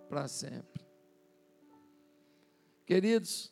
para 0.08 0.28
sempre. 0.28 0.86
Queridos, 2.86 3.52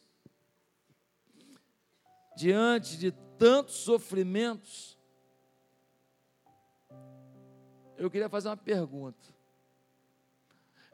diante 2.35 2.97
de 2.97 3.11
tantos 3.37 3.75
sofrimentos, 3.75 4.96
eu 7.97 8.09
queria 8.09 8.29
fazer 8.29 8.49
uma 8.49 8.57
pergunta 8.57 9.37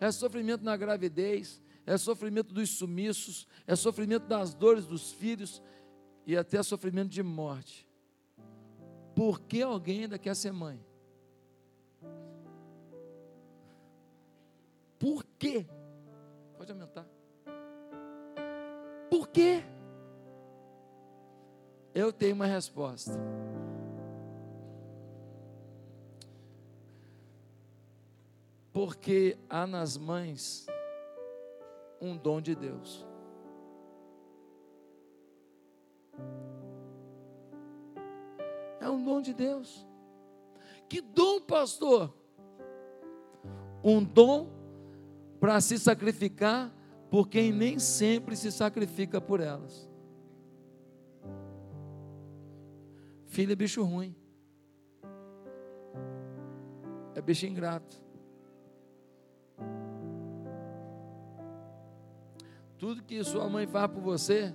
é 0.04 0.12
sofrimento 0.12 0.64
na 0.64 0.76
gravidez, 0.76 1.62
é 1.86 1.97
sofrimento 1.97 2.54
dos 2.54 2.72
sumiços, 2.72 3.47
é 3.66 3.76
sofrimento 3.76 4.28
das 4.28 4.54
dores 4.54 4.86
dos 4.86 5.12
filhos 5.12 5.62
e 6.26 6.36
até 6.36 6.62
sofrimento 6.62 7.10
de 7.10 7.24
morte. 7.24 7.88
Por 9.16 9.39
que 9.39 9.62
alguém 9.62 10.04
ainda 10.04 10.18
quer 10.18 10.36
ser 10.36 10.51
mãe? 10.51 10.84
Por 14.99 15.24
quê? 15.38 15.66
Pode 16.58 16.72
aumentar. 16.72 17.08
Por 19.10 19.28
quê? 19.30 19.64
Eu 21.93 22.12
tenho 22.12 22.36
uma 22.36 22.45
resposta. 22.45 23.14
Porque 28.74 29.38
há 29.48 29.68
nas 29.68 29.96
mães 29.96 30.66
um 32.02 32.18
dom 32.18 32.42
de 32.42 32.56
Deus. 32.56 33.08
É 38.82 38.90
um 38.90 39.02
dom 39.02 39.22
de 39.22 39.34
Deus. 39.34 39.88
Que 40.90 41.00
dom, 41.00 41.40
pastor? 41.40 42.14
Um 43.84 44.04
dom 44.04 44.50
para 45.40 45.62
se 45.62 45.78
sacrificar 45.78 46.74
por 47.10 47.30
quem 47.30 47.52
nem 47.52 47.78
sempre 47.80 48.36
se 48.36 48.52
sacrifica 48.52 49.22
por 49.22 49.40
elas. 49.40 49.90
Filho 53.28 53.54
é 53.54 53.56
bicho 53.56 53.84
ruim. 53.84 54.16
É 57.16 57.22
bicho 57.22 57.46
ingrato. 57.46 58.03
Tudo 62.84 63.02
que 63.02 63.24
sua 63.24 63.48
mãe 63.48 63.66
faz 63.66 63.90
por 63.90 64.02
você, 64.02 64.54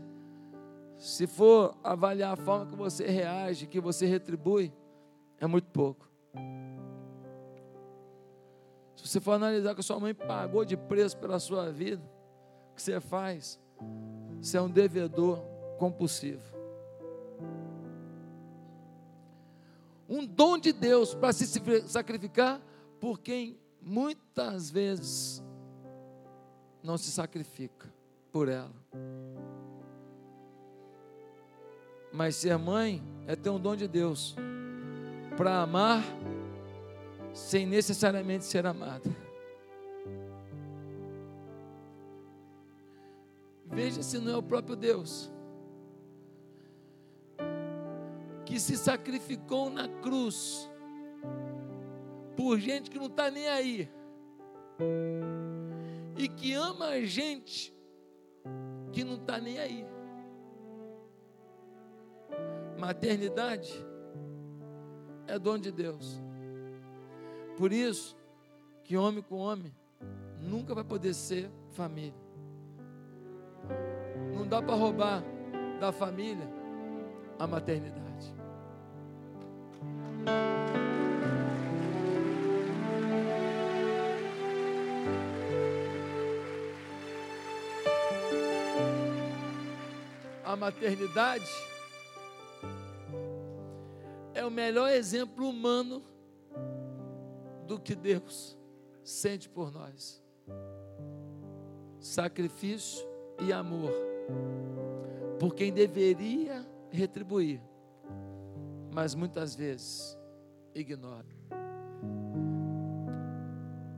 se 0.98 1.26
for 1.26 1.74
avaliar 1.82 2.34
a 2.34 2.36
forma 2.36 2.66
que 2.66 2.76
você 2.76 3.06
reage, 3.06 3.66
que 3.66 3.80
você 3.80 4.04
retribui, 4.04 4.70
é 5.40 5.46
muito 5.46 5.70
pouco. 5.70 6.06
Se 8.94 9.08
você 9.08 9.18
for 9.18 9.32
analisar 9.32 9.74
que 9.74 9.82
sua 9.82 9.98
mãe 9.98 10.12
pagou 10.14 10.62
de 10.62 10.76
preço 10.76 11.16
pela 11.16 11.40
sua 11.40 11.72
vida, 11.72 12.02
o 12.70 12.74
que 12.74 12.82
você 12.82 13.00
faz? 13.00 13.58
Você 14.42 14.58
é 14.58 14.60
um 14.60 14.68
devedor 14.68 15.42
compulsivo. 15.78 16.54
Um 20.06 20.26
dom 20.26 20.58
de 20.58 20.74
Deus 20.74 21.14
para 21.14 21.32
se 21.32 21.46
sacrificar 21.88 22.60
por 23.00 23.20
quem 23.20 23.58
muitas 23.80 24.70
vezes 24.70 25.42
não 26.82 26.98
se 26.98 27.10
sacrifica 27.10 27.96
por 28.32 28.48
ela. 28.48 28.74
Mas 32.12 32.36
ser 32.36 32.56
mãe 32.58 33.02
é 33.26 33.36
ter 33.36 33.50
um 33.50 33.60
dom 33.60 33.76
de 33.76 33.86
Deus 33.86 34.34
para 35.36 35.62
amar 35.62 36.02
sem 37.32 37.66
necessariamente 37.66 38.44
ser 38.44 38.66
amada. 38.66 39.08
Veja 43.66 44.02
se 44.02 44.18
não 44.18 44.32
é 44.32 44.36
o 44.36 44.42
próprio 44.42 44.74
Deus 44.74 45.30
que 48.44 48.58
se 48.58 48.76
sacrificou 48.76 49.68
na 49.68 49.86
cruz 49.86 50.68
por 52.34 52.58
gente 52.58 52.90
que 52.90 52.98
não 52.98 53.06
está 53.06 53.30
nem 53.30 53.46
aí 53.46 53.88
e 56.16 56.26
que 56.28 56.54
ama 56.54 56.86
a 56.86 57.04
gente 57.04 57.76
que 58.92 59.04
não 59.04 59.14
está 59.14 59.38
nem 59.40 59.58
aí. 59.58 59.86
Maternidade 62.78 63.72
é 65.26 65.38
dom 65.38 65.58
de 65.58 65.70
Deus. 65.70 66.20
Por 67.56 67.72
isso 67.72 68.16
que 68.84 68.96
homem 68.96 69.22
com 69.22 69.36
homem 69.36 69.74
nunca 70.40 70.74
vai 70.74 70.84
poder 70.84 71.12
ser 71.14 71.50
família. 71.72 72.14
Não 74.34 74.46
dá 74.46 74.62
para 74.62 74.74
roubar 74.74 75.22
da 75.80 75.92
família 75.92 76.48
a 77.38 77.46
maternidade. 77.46 78.34
A 90.48 90.56
maternidade 90.56 91.44
é 94.32 94.42
o 94.46 94.50
melhor 94.50 94.90
exemplo 94.90 95.46
humano 95.46 96.02
do 97.66 97.78
que 97.78 97.94
Deus 97.94 98.56
sente 99.04 99.46
por 99.46 99.70
nós. 99.70 100.24
Sacrifício 102.00 103.06
e 103.46 103.52
amor 103.52 103.92
por 105.38 105.54
quem 105.54 105.70
deveria 105.70 106.66
retribuir, 106.90 107.60
mas 108.90 109.14
muitas 109.14 109.54
vezes 109.54 110.18
ignora. 110.74 111.28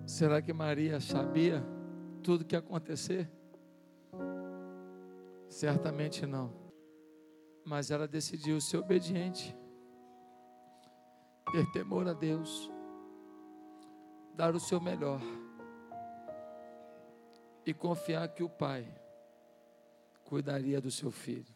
Será 0.04 0.42
que 0.42 0.52
Maria 0.52 0.98
sabia 0.98 1.64
tudo 2.24 2.44
que 2.44 2.56
ia 2.56 2.58
acontecer? 2.58 3.30
Certamente 5.50 6.24
não. 6.24 6.52
Mas 7.66 7.90
ela 7.90 8.06
decidiu 8.06 8.60
ser 8.60 8.78
obediente 8.78 9.54
ter 11.50 11.68
temor 11.72 12.08
a 12.08 12.12
Deus, 12.12 12.70
dar 14.34 14.54
o 14.54 14.60
seu 14.60 14.80
melhor 14.80 15.20
e 17.66 17.74
confiar 17.74 18.28
que 18.28 18.44
o 18.44 18.48
Pai 18.48 18.86
cuidaria 20.24 20.80
do 20.80 20.90
seu 20.90 21.10
filho. 21.10 21.52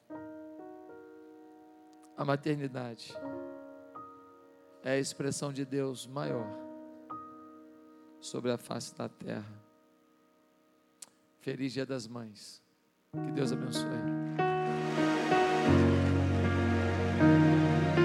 A 2.16 2.24
maternidade 2.24 3.14
é 4.82 4.90
a 4.90 4.98
expressão 4.98 5.52
de 5.52 5.64
Deus 5.64 6.04
maior 6.06 6.48
sobre 8.20 8.50
a 8.50 8.58
face 8.58 8.94
da 8.96 9.08
terra. 9.08 9.62
Feliz 11.38 11.72
Dia 11.72 11.86
das 11.86 12.08
Mães. 12.08 12.63
Que 13.14 13.30
Deus 13.32 13.52
abençoe. 13.52 14.13